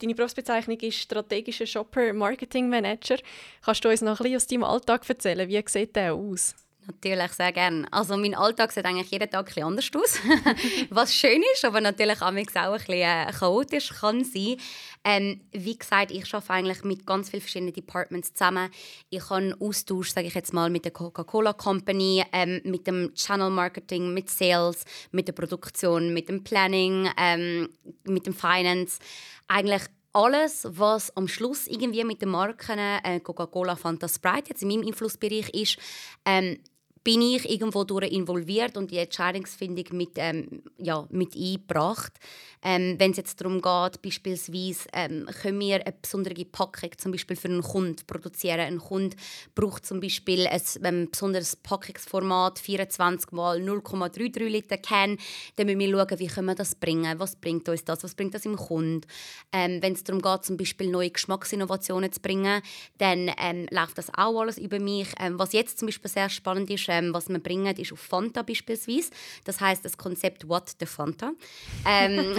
deine 0.00 0.14
Berufsbezeichnung 0.14 0.78
ist 0.80 0.98
strategischer 0.98 1.66
Shopper 1.66 2.12
Marketing 2.12 2.68
Manager. 2.68 3.16
Kannst 3.64 3.84
du 3.84 3.88
uns 3.88 4.02
noch 4.02 4.20
ein 4.20 4.24
bisschen 4.24 4.36
aus 4.36 4.46
deinem 4.46 4.64
Alltag 4.64 5.08
erzählen? 5.08 5.48
Wie 5.48 5.62
sieht 5.66 5.96
der 5.96 6.14
aus? 6.14 6.54
Natürlich, 6.86 7.32
sehr 7.32 7.52
gerne. 7.52 7.86
Also 7.90 8.16
mein 8.16 8.34
Alltag 8.34 8.70
sieht 8.70 8.84
eigentlich 8.84 9.10
jeden 9.10 9.28
Tag 9.28 9.56
ein 9.56 9.64
anders 9.64 9.90
aus, 9.96 10.20
was 10.90 11.12
schön 11.12 11.42
ist, 11.52 11.64
aber 11.64 11.80
natürlich 11.80 12.22
auch 12.22 12.28
ein 12.28 12.36
bisschen 12.36 12.76
äh, 12.88 13.32
chaotisch 13.32 13.90
kann 13.90 14.22
sein. 14.22 14.56
Ähm, 15.02 15.40
wie 15.50 15.76
gesagt, 15.76 16.12
ich 16.12 16.32
arbeite 16.32 16.52
eigentlich 16.52 16.84
mit 16.84 17.04
ganz 17.04 17.30
vielen 17.30 17.40
verschiedenen 17.40 17.72
Departments 17.72 18.34
zusammen. 18.34 18.70
Ich 19.10 19.28
habe 19.30 19.56
Austausch, 19.58 20.10
sage 20.10 20.28
ich 20.28 20.34
jetzt 20.34 20.52
mal, 20.52 20.70
mit 20.70 20.84
der 20.84 20.92
Coca-Cola 20.92 21.54
Company, 21.54 22.24
ähm, 22.32 22.60
mit 22.64 22.86
dem 22.86 23.12
Channel 23.14 23.50
Marketing, 23.50 24.14
mit 24.14 24.30
Sales, 24.30 24.84
mit 25.10 25.26
der 25.26 25.32
Produktion, 25.32 26.14
mit 26.14 26.28
dem 26.28 26.44
Planning, 26.44 27.10
ähm, 27.18 27.68
mit 28.04 28.26
dem 28.26 28.34
Finance. 28.34 29.00
Eigentlich 29.48 29.82
alles, 30.16 30.66
was 30.70 31.14
am 31.14 31.28
Schluss 31.28 31.66
irgendwie 31.66 32.02
mit 32.02 32.22
den 32.22 32.30
Marken 32.30 32.78
äh, 32.78 33.20
Coca-Cola, 33.20 33.76
Fanta, 33.76 34.08
Sprite 34.08 34.48
jetzt 34.48 34.62
in 34.62 34.68
meinem 34.68 34.86
Einflussbereich 34.86 35.50
ist, 35.50 35.78
ähm, 36.24 36.58
bin 37.06 37.22
ich 37.22 37.48
irgendwo 37.48 37.84
durch 37.84 38.10
involviert 38.10 38.76
und 38.76 38.90
die 38.90 38.98
Entscheidungsfindung 38.98 39.96
mit, 39.96 40.10
ähm, 40.16 40.64
ja, 40.76 41.06
mit 41.10 41.36
eingebracht. 41.36 42.14
Ähm, 42.64 42.96
Wenn 42.98 43.12
es 43.12 43.18
jetzt 43.18 43.40
darum 43.40 43.62
geht, 43.62 44.02
beispielsweise 44.02 44.88
ähm, 44.92 45.28
können 45.40 45.60
wir 45.60 45.86
eine 45.86 45.94
besondere 46.02 46.44
Packung 46.44 46.90
zum 46.98 47.12
Beispiel 47.12 47.36
für 47.36 47.46
einen 47.46 47.62
Kunden 47.62 48.04
produzieren. 48.08 48.58
Ein 48.58 48.78
Kunde 48.80 49.16
braucht 49.54 49.86
zum 49.86 50.00
Beispiel 50.00 50.48
ein, 50.48 50.60
ein 50.82 51.08
besonderes 51.08 51.54
Packungsformat, 51.54 52.58
24 52.58 53.30
mal 53.30 53.58
0,33 53.60 54.48
Liter 54.48 54.78
Can. 54.78 55.16
Dann 55.54 55.66
müssen 55.66 55.78
wir 55.78 55.90
schauen, 55.90 56.18
wie 56.18 56.26
können 56.26 56.46
wir 56.46 56.54
das 56.56 56.74
bringen, 56.74 57.20
was 57.20 57.36
bringt 57.36 57.68
uns 57.68 57.84
das, 57.84 58.02
was 58.02 58.16
bringt 58.16 58.34
das 58.34 58.44
im 58.46 58.56
Kunden. 58.56 59.02
Ähm, 59.52 59.80
Wenn 59.80 59.92
es 59.92 60.02
darum 60.02 60.20
geht, 60.20 60.44
zum 60.44 60.56
Beispiel 60.56 60.90
neue 60.90 61.10
Geschmacksinnovationen 61.10 62.10
zu 62.10 62.18
bringen, 62.18 62.62
dann 62.98 63.30
ähm, 63.40 63.68
läuft 63.70 63.96
das 63.96 64.10
auch 64.12 64.40
alles 64.40 64.58
über 64.58 64.80
mich. 64.80 65.06
Ähm, 65.20 65.38
was 65.38 65.52
jetzt 65.52 65.78
zum 65.78 65.86
Beispiel 65.86 66.10
sehr 66.10 66.28
spannend 66.30 66.68
ist, 66.68 66.88
ähm, 66.96 67.12
was 67.14 67.28
wir 67.28 67.38
bringen, 67.38 67.74
ist 67.76 67.92
auf 67.92 68.00
Fanta 68.00 68.42
beispielsweise. 68.42 69.10
Das 69.44 69.60
heißt 69.60 69.84
das 69.84 69.96
Konzept 69.96 70.48
What 70.48 70.74
the 70.80 70.86
Fanta. 70.86 71.32
Ähm, 71.86 72.36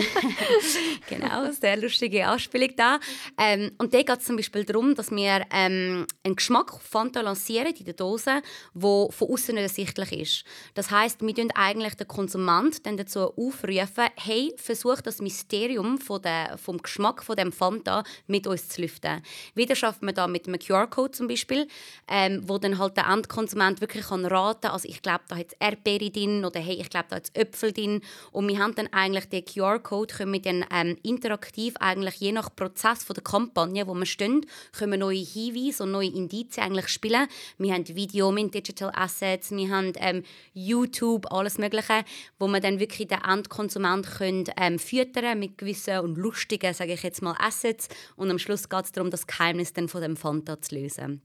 genau, 1.10 1.52
sehr 1.52 1.78
lustige 1.78 2.28
Anspielung 2.28 2.76
da. 2.76 3.00
Ähm, 3.38 3.72
und 3.78 3.94
da 3.94 4.02
geht 4.02 4.20
es 4.20 4.26
zum 4.26 4.36
Beispiel 4.36 4.64
darum, 4.64 4.96
dass 4.96 5.12
wir 5.12 5.46
ähm, 5.52 6.06
einen 6.24 6.36
Geschmack 6.36 6.74
auf 6.74 6.82
Fanta 6.82 7.22
lancieren 7.22 7.74
in 7.74 7.86
der 7.86 7.94
Dose, 7.94 8.42
wo 8.74 9.10
von 9.12 9.30
außen 9.30 9.54
nicht 9.56 9.64
ersichtlich 9.64 10.12
ist. 10.12 10.44
Das 10.74 10.92
heißt, 10.92 11.22
wir 11.22 11.36
tun 11.36 11.52
eigentlich 11.54 11.96
den 11.96 12.08
Konsument 12.08 12.86
dann 12.86 12.98
dazu 12.98 13.32
aufrufen, 13.36 14.10
hey, 14.16 14.54
versuch 14.58 15.02
das 15.02 15.22
Mysterium 15.22 15.98
von 15.98 16.22
der, 16.22 16.58
vom 16.58 16.82
Geschmack 16.82 17.24
von 17.24 17.36
dem 17.36 17.52
Fanta 17.52 18.04
mit 18.28 18.48
uns 18.48 18.70
zu 18.70 18.82
lüften. 18.82 19.22
Wieder 19.56 19.76
schafft 19.76 20.02
man 20.02 20.16
da 20.16 20.28
mit 20.28 20.48
einem 20.48 20.60
QR-Code 20.60 21.12
zum 21.12 21.28
Beispiel, 21.28 21.68
ähm, 22.08 22.42
wo 22.46 22.58
dann 22.58 22.78
halt 22.78 22.98
der 22.98 23.08
Endkonsument 23.08 23.82
wirklich 23.82 24.08
kann 24.08 24.26
raten, 24.26 24.47
also 24.48 24.88
ich 24.88 25.02
glaube, 25.02 25.24
da 25.28 25.38
hat 25.38 25.56
Erdbeere 25.60 26.10
drin 26.10 26.46
oder 26.46 26.60
hey, 26.60 26.76
ich 26.76 26.90
glaube, 26.90 27.08
da 27.10 27.18
hat 27.18 27.30
Äpfel 27.34 27.72
drin 27.72 28.02
und 28.32 28.48
wir 28.48 28.60
haben 28.60 28.76
dann 28.76 28.88
eigentlich 28.94 29.30
den 29.30 29.46
QR-Code 29.46 30.16
können 30.16 30.34
wir 30.34 30.42
dann 30.42 30.66
ähm, 30.72 30.98
interaktiv 31.04 31.76
eigentlich 31.80 32.16
je 32.16 32.32
nach 32.32 32.56
Prozess 32.56 33.04
von 33.04 33.14
der 33.14 33.24
Kampagne, 33.24 33.88
wo 33.88 33.94
wir 33.94 34.06
stehen, 34.06 34.46
können 34.72 34.94
wir 34.94 35.00
neue 35.00 35.18
Hinweise 35.18 35.84
und 35.84 35.92
neue 35.92 36.10
Indizien 36.10 36.66
eigentlich 36.66 36.88
spielen. 36.88 37.28
Wir 37.58 37.74
haben 37.74 37.88
Video, 37.88 38.28
haben 38.28 38.52
Digital 38.52 38.92
Assets, 38.96 39.52
wir 39.52 39.70
haben 39.70 39.94
ähm, 39.98 40.24
YouTube, 40.54 41.32
alles 41.32 41.58
Mögliche, 41.58 42.04
wo 42.40 42.48
man 42.48 42.62
dann 42.62 42.80
wirklich 42.80 43.08
den 43.08 43.22
Endkonsument 43.22 44.08
können, 44.08 44.46
ähm, 44.58 44.80
füttern 44.80 45.40
mit 45.40 45.58
gewissen 45.58 46.00
und 46.00 46.18
lustigen, 46.18 46.74
sage 46.74 46.94
ich 46.94 47.04
jetzt 47.04 47.22
mal, 47.22 47.36
Assets 47.40 47.90
und 48.16 48.32
am 48.32 48.40
Schluss 48.40 48.70
geht 48.70 48.86
es 48.86 48.92
darum, 48.92 49.12
das 49.12 49.28
Geheimnis 49.28 49.74
dann 49.74 49.90
von 49.90 50.02
dem 50.02 50.18
Fanta 50.18 50.60
zu 50.62 50.76
lösen. 50.76 51.22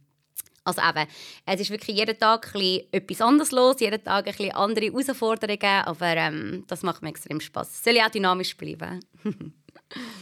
Also 0.64 0.80
eben, 0.80 1.08
es 1.46 1.60
ist 1.60 1.70
wirklich 1.70 1.96
jeden 1.96 2.18
Tag 2.18 2.54
etwas 2.54 3.20
anderes 3.20 3.50
los, 3.50 3.80
jeden 3.80 4.02
Tag 4.02 4.28
ein 4.28 4.52
andere 4.52 4.86
Herausforderungen, 4.86 5.84
aber 5.84 6.16
ähm, 6.16 6.64
das 6.68 6.82
macht 6.82 7.02
mir 7.02 7.08
extrem 7.08 7.40
Spaß. 7.40 7.68
Es 7.68 7.84
soll 7.84 7.96
ja 7.96 8.06
auch 8.06 8.10
dynamisch 8.10 8.56
bleiben. 8.56 9.00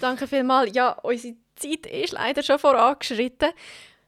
Danke 0.01 0.27
vielmals. 0.27 0.75
Ja, 0.75 0.93
unsere 1.03 1.35
Zeit 1.57 1.87
ist 1.87 2.13
leider 2.13 2.43
schon 2.43 2.59
vorangeschritten. 2.59 3.51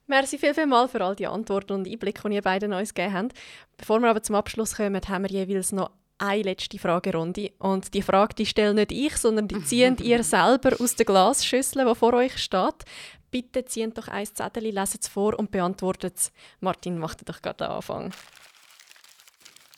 Merci 0.07 0.39
viel, 0.39 0.55
viel 0.55 0.67
mal 0.67 0.89
für 0.89 1.03
all 1.03 1.15
die 1.15 1.27
Antworten 1.27 1.75
und 1.75 1.89
Einblicke, 1.89 2.29
die 2.29 2.35
ihr 2.35 2.43
beiden 2.43 2.73
uns 2.73 2.95
gegeben 2.95 3.15
habt. 3.15 3.33
Bevor 3.77 4.01
wir 4.01 4.11
aber 4.11 4.23
zum 4.23 4.35
Abschluss 4.35 4.77
kommen, 4.77 5.01
haben 5.09 5.25
wir 5.25 5.31
jeweils 5.31 5.73
noch 5.73 5.91
eine 6.19 6.43
letzte 6.43 6.79
Fragerunde. 6.79 7.53
Und 7.59 7.95
die 7.95 8.03
Frage 8.03 8.35
die 8.35 8.47
stelle 8.47 8.75
nicht 8.75 8.93
ich, 8.93 9.17
sondern 9.17 9.49
die 9.49 9.63
zieht 9.65 10.01
ihr 10.01 10.23
selber 10.25 10.77
aus 10.81 10.97
der 10.97 11.07
Glasschüssel, 11.07 11.87
die 11.87 11.95
vor 11.95 12.15
euch 12.15 12.39
steht. 12.39 12.85
Bitte 13.33 13.65
zieht 13.65 13.97
doch 13.97 14.09
ein 14.09 14.27
Zettel, 14.27 14.65
lesen 14.65 14.99
es 15.01 15.09
vor 15.09 15.39
und 15.39 15.51
beantwortet 15.51 16.13
es. 16.17 16.33
Martin, 16.61 16.99
mach 16.99 17.15
doch 17.15 17.41
gerade 17.41 17.65
den 17.65 17.69
Anfang. 17.69 18.13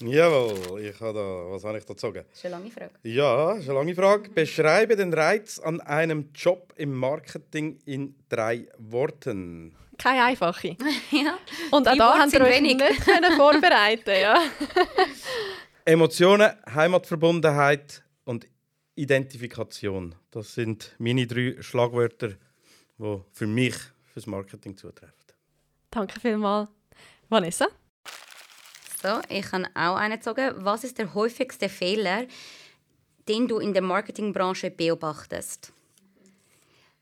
Jawohl, 0.00 0.80
ich 0.80 1.00
habe 1.00 1.14
da, 1.14 1.52
was 1.52 1.62
habe 1.62 1.78
ich 1.78 1.84
da 1.84 1.92
gezogen? 1.92 2.24
Das 2.28 2.38
ist 2.38 2.44
eine 2.46 2.56
lange 2.56 2.70
Frage. 2.72 2.90
Ja, 3.04 3.54
das 3.54 3.60
ist 3.60 3.68
eine 3.68 3.78
lange 3.78 3.94
Frage. 3.94 4.28
Beschreibe 4.30 4.96
den 4.96 5.14
Reiz 5.14 5.60
an 5.60 5.80
einem 5.82 6.30
Job 6.34 6.72
im 6.76 6.94
Marketing 6.94 7.78
in 7.84 8.16
drei 8.28 8.66
Worten. 8.76 9.76
Keine 9.98 10.24
einfache. 10.24 10.76
ja. 11.12 11.38
Und 11.70 11.86
auch 11.86 11.96
da 11.96 12.18
haben 12.18 12.32
wir 12.32 12.40
euch 12.40 12.56
wenig. 12.56 12.76
nicht 12.78 13.04
vorbereiten 13.36 14.20
ja. 14.20 14.42
Emotionen, 15.84 16.50
Heimatverbundenheit 16.74 18.02
und 18.24 18.48
Identifikation. 18.96 20.16
Das 20.32 20.54
sind 20.54 20.96
meine 20.98 21.28
drei 21.28 21.56
Schlagwörter, 21.60 22.30
die 22.98 23.20
für 23.32 23.46
mich 23.46 23.74
fürs 24.12 24.26
Marketing 24.26 24.76
zutreffen. 24.76 25.14
Danke 25.90 26.18
vielmals. 26.20 26.68
Vanessa? 27.28 27.66
So, 29.02 29.20
ich 29.28 29.52
habe 29.52 29.66
auch 29.74 29.96
einen 29.96 30.18
gezogen. 30.18 30.54
Was 30.58 30.84
ist 30.84 30.98
der 30.98 31.12
häufigste 31.14 31.68
Fehler, 31.68 32.26
den 33.28 33.48
du 33.48 33.58
in 33.58 33.72
der 33.72 33.82
Marketingbranche 33.82 34.70
beobachtest? 34.70 35.72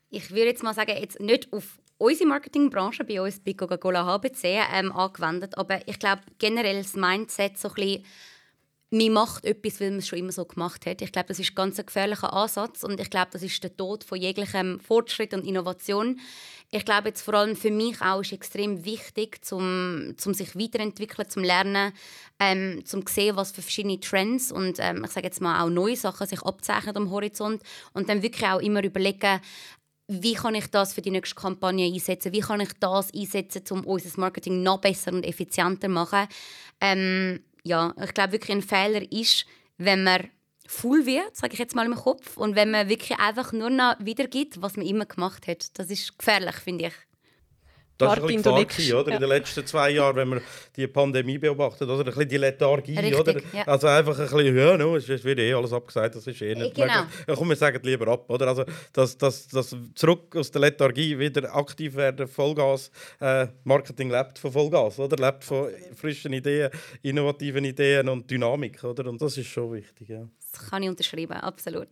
Ich 0.09 0.29
würde 0.31 0.47
jetzt 0.47 0.63
mal 0.63 0.73
sagen, 0.73 0.97
jetzt 0.99 1.19
nicht 1.19 1.51
auf 1.53 1.79
unsere 1.97 2.29
Marketingbranche 2.29 3.03
bei 3.03 3.21
uns 3.21 3.39
bei 3.39 3.53
Coca-Cola 3.53 4.05
HBC 4.05 4.59
ähm, 4.73 4.91
angewendet, 4.91 5.57
aber 5.57 5.87
ich 5.87 5.97
glaube 5.97 6.21
generell 6.37 6.83
das 6.83 6.95
Mindset 6.95 7.57
so 7.57 7.69
ein 7.69 7.75
bisschen 7.75 8.05
man 8.93 9.11
macht 9.11 9.45
etwas, 9.45 9.81
weil 9.81 9.89
man 9.89 9.99
es 9.99 10.07
schon 10.07 10.19
immer 10.19 10.31
so 10.31 10.45
gemacht 10.45 10.85
hat. 10.85 11.01
Ich 11.01 11.11
glaube, 11.11 11.29
das 11.29 11.39
ist 11.39 11.51
ein 11.51 11.55
ganz 11.55 11.83
gefährlicher 11.83 12.31
Ansatz 12.31 12.83
und 12.83 12.99
ich 12.99 13.09
glaube, 13.09 13.29
das 13.31 13.41
ist 13.41 13.63
der 13.63 13.75
Tod 13.75 14.03
von 14.03 14.19
jeglichem 14.19 14.79
Fortschritt 14.79 15.33
und 15.33 15.47
Innovation. 15.47 16.19
Ich 16.69 16.85
glaube 16.85 17.09
jetzt 17.09 17.23
vor 17.23 17.33
allem 17.33 17.55
für 17.55 17.71
mich 17.71 17.99
auch 18.01 18.21
ist 18.21 18.33
extrem 18.33 18.85
wichtig, 18.85 19.43
zum, 19.43 20.13
zum 20.17 20.35
sich 20.35 20.55
weiterentwickeln, 20.55 21.27
zum 21.27 21.43
lernen, 21.43 21.91
ähm, 22.39 22.85
zum 22.85 23.03
sehen, 23.07 23.35
was 23.35 23.51
für 23.51 23.63
verschiedene 23.63 23.99
Trends 23.99 24.51
und 24.51 24.77
ähm, 24.79 25.03
ich 25.03 25.11
sage 25.11 25.25
jetzt 25.25 25.41
mal 25.41 25.63
auch 25.63 25.69
neue 25.69 25.95
Sachen 25.95 26.27
sich 26.27 26.43
abzeichnen 26.43 26.95
am 26.95 27.09
Horizont 27.09 27.63
und 27.93 28.09
dann 28.09 28.21
wirklich 28.21 28.47
auch 28.47 28.59
immer 28.59 28.83
überlegen, 28.83 29.41
wie 30.07 30.33
kann 30.33 30.53
ich 30.53 30.67
das 30.67 30.93
für 30.93 31.01
die 31.01 31.11
nächste 31.11 31.35
Kampagne 31.35 31.91
einsetzen? 31.91 32.31
Wie 32.33 32.41
kann 32.41 32.59
ich 32.59 32.73
das 32.79 33.11
einsetzen, 33.11 33.63
um 33.71 33.85
unser 33.85 34.19
Marketing 34.19 34.61
noch 34.61 34.81
besser 34.81 35.13
und 35.13 35.25
effizienter 35.25 35.87
zu 35.87 35.93
machen? 35.93 36.27
Ähm, 36.79 37.39
ja, 37.63 37.93
ich 38.03 38.13
glaube 38.13 38.33
wirklich 38.33 38.55
ein 38.55 38.61
Fehler 38.61 39.09
ist, 39.11 39.45
wenn 39.77 40.03
man 40.03 40.29
full 40.65 41.05
wird, 41.05 41.35
sage 41.35 41.53
ich 41.53 41.59
jetzt 41.59 41.75
mal 41.75 41.85
im 41.85 41.95
Kopf, 41.95 42.37
und 42.37 42.55
wenn 42.55 42.71
man 42.71 42.89
wirklich 42.89 43.17
einfach 43.19 43.51
nur 43.51 43.69
noch 43.69 43.95
wiedergibt, 43.99 44.61
was 44.61 44.77
man 44.77 44.85
immer 44.85 45.05
gemacht 45.05 45.47
hat. 45.47 45.77
Das 45.77 45.89
ist 45.89 46.17
gefährlich, 46.17 46.55
finde 46.55 46.87
ich. 46.87 46.93
Das 47.97 48.09
war 48.09 48.17
ein 48.17 48.25
bisschen 48.25 48.67
Gefahr, 48.67 49.01
oder? 49.01 49.09
Ja. 49.09 49.15
in 49.15 49.21
den 49.21 49.29
letzten 49.29 49.65
zwei 49.65 49.91
Jahren, 49.91 50.15
wenn 50.15 50.27
man 50.29 50.41
die 50.75 50.87
Pandemie 50.87 51.37
beobachtet, 51.37 51.87
oder? 51.87 51.99
ein 51.99 52.05
bisschen 52.05 52.27
die 52.27 52.37
Lethargie, 52.37 52.97
Richtig, 52.97 53.19
oder? 53.19 53.39
Ja. 53.53 53.63
Also 53.65 53.87
einfach 53.87 54.17
ein 54.17 54.25
bisschen, 54.25 54.57
ja, 54.57 54.77
no, 54.77 54.95
es 54.95 55.07
wird 55.07 55.39
eh 55.39 55.53
alles 55.53 55.73
abgesagt, 55.73 56.15
das 56.15 56.25
ist 56.25 56.41
eh 56.41 56.55
nicht 56.55 56.73
genau. 56.73 56.87
möglich. 56.87 57.25
Ja, 57.27 57.35
komm, 57.35 57.49
wir 57.49 57.55
sagen 57.55 57.79
lieber 57.83 58.07
ab, 58.07 58.29
oder? 58.29 58.47
Also 58.47 58.65
das, 58.93 59.17
das, 59.17 59.47
das 59.47 59.75
zurück 59.93 60.35
aus 60.35 60.49
der 60.49 60.61
Lethargie 60.61 61.17
wieder 61.17 61.53
aktiv 61.55 61.95
werden, 61.95 62.27
Vollgas, 62.27 62.89
äh, 63.19 63.47
Marketing 63.63 64.09
lebt 64.09 64.39
von 64.39 64.51
Vollgas, 64.51 64.99
oder? 64.99 65.15
Lebt 65.17 65.43
von 65.43 65.69
frischen 65.95 66.33
Ideen, 66.33 66.71
innovativen 67.03 67.63
Ideen 67.63 68.09
und 68.09 68.29
Dynamik, 68.29 68.83
oder? 68.83 69.07
Und 69.09 69.21
das 69.21 69.37
ist 69.37 69.47
schon 69.47 69.71
wichtig, 69.73 70.09
ja. 70.09 70.27
Das 70.51 70.69
kann 70.69 70.83
ich 70.83 70.89
unterschreiben, 70.89 71.33
absolut. 71.33 71.89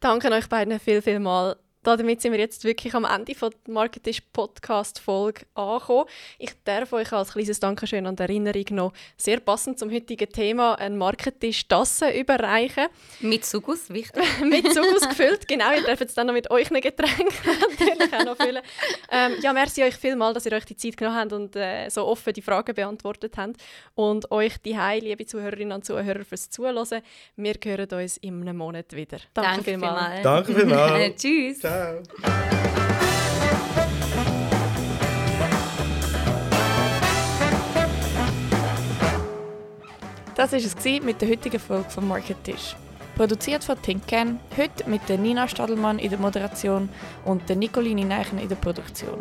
Danke 0.00 0.30
euch 0.30 0.46
beiden 0.48 0.78
viel, 0.80 1.00
viel 1.00 1.20
mal 1.20 1.56
damit 1.84 2.22
sind 2.22 2.32
wir 2.32 2.38
jetzt 2.38 2.64
wirklich 2.64 2.94
am 2.94 3.04
Ende 3.04 3.34
der 3.34 3.50
Marketisch 3.68 4.20
Podcast 4.32 4.98
Folge 4.98 5.42
angekommen. 5.54 6.06
Ich 6.38 6.50
darf 6.64 6.92
euch 6.92 7.12
als 7.12 7.32
kleines 7.32 7.60
Dankeschön 7.60 8.06
und 8.06 8.18
Erinnerung 8.20 8.64
noch 8.70 8.92
sehr 9.16 9.40
passend 9.40 9.78
zum 9.78 9.92
heutigen 9.92 10.28
Thema 10.30 10.74
einen 10.76 10.96
Marketisch 10.96 11.68
Tasse 11.68 12.10
überreichen. 12.10 12.86
Mit 13.20 13.44
Sugus, 13.44 13.90
wichtig. 13.90 14.22
mit 14.42 14.72
Sugus 14.72 15.08
gefüllt, 15.08 15.46
genau. 15.46 15.72
Ihr 15.72 15.82
dürft 15.82 16.02
es 16.02 16.14
dann 16.14 16.26
noch 16.26 16.34
mit 16.34 16.50
euch 16.50 16.70
Getränken 16.70 17.26
natürlich 17.78 18.12
auch 18.12 18.24
noch 18.24 18.36
füllen. 18.36 18.62
Ähm, 19.10 19.32
ja, 19.42 19.52
merci 19.52 19.82
euch 19.82 19.96
vielmals, 19.96 20.34
dass 20.34 20.46
ihr 20.46 20.52
euch 20.52 20.64
die 20.64 20.76
Zeit 20.76 20.96
genommen 20.96 21.18
habt 21.18 21.32
und 21.32 21.56
äh, 21.56 21.88
so 21.90 22.06
offen 22.06 22.32
die 22.32 22.42
Fragen 22.42 22.74
beantwortet 22.74 23.36
habt. 23.36 23.56
Und 23.94 24.30
euch 24.30 24.56
die 24.58 24.78
liebe 25.00 25.26
Zuhörerinnen 25.26 25.72
und 25.72 25.84
Zuhörer 25.84 26.24
fürs 26.24 26.48
Zuhören. 26.50 27.02
Wir 27.36 27.54
hören 27.62 27.88
uns 27.92 28.16
in 28.18 28.40
einem 28.40 28.56
Monat 28.56 28.92
wieder. 28.92 29.18
Danke, 29.34 29.50
Danke 29.50 29.64
vielmals. 29.64 30.22
Danke 30.22 30.54
vielmals. 30.54 31.16
Tschüss. 31.22 31.58
Ciao. 31.58 31.73
Das 40.36 40.52
war 40.52 40.58
es 40.58 41.02
mit 41.02 41.20
der 41.20 41.28
heutigen 41.30 41.58
Folge 41.58 41.88
vom 41.88 42.08
Market 42.08 42.42
Tisch. 42.44 42.76
Produziert 43.16 43.64
von 43.64 43.80
Tinken, 43.80 44.40
heute 44.56 44.88
mit 44.90 45.08
der 45.08 45.18
Nina 45.18 45.48
Stadelmann 45.48 45.98
in 45.98 46.10
der 46.10 46.18
Moderation 46.18 46.88
und 47.24 47.48
der 47.48 47.56
Nicolini 47.56 48.04
Neichen 48.04 48.38
in 48.38 48.48
der 48.48 48.56
Produktion. 48.56 49.20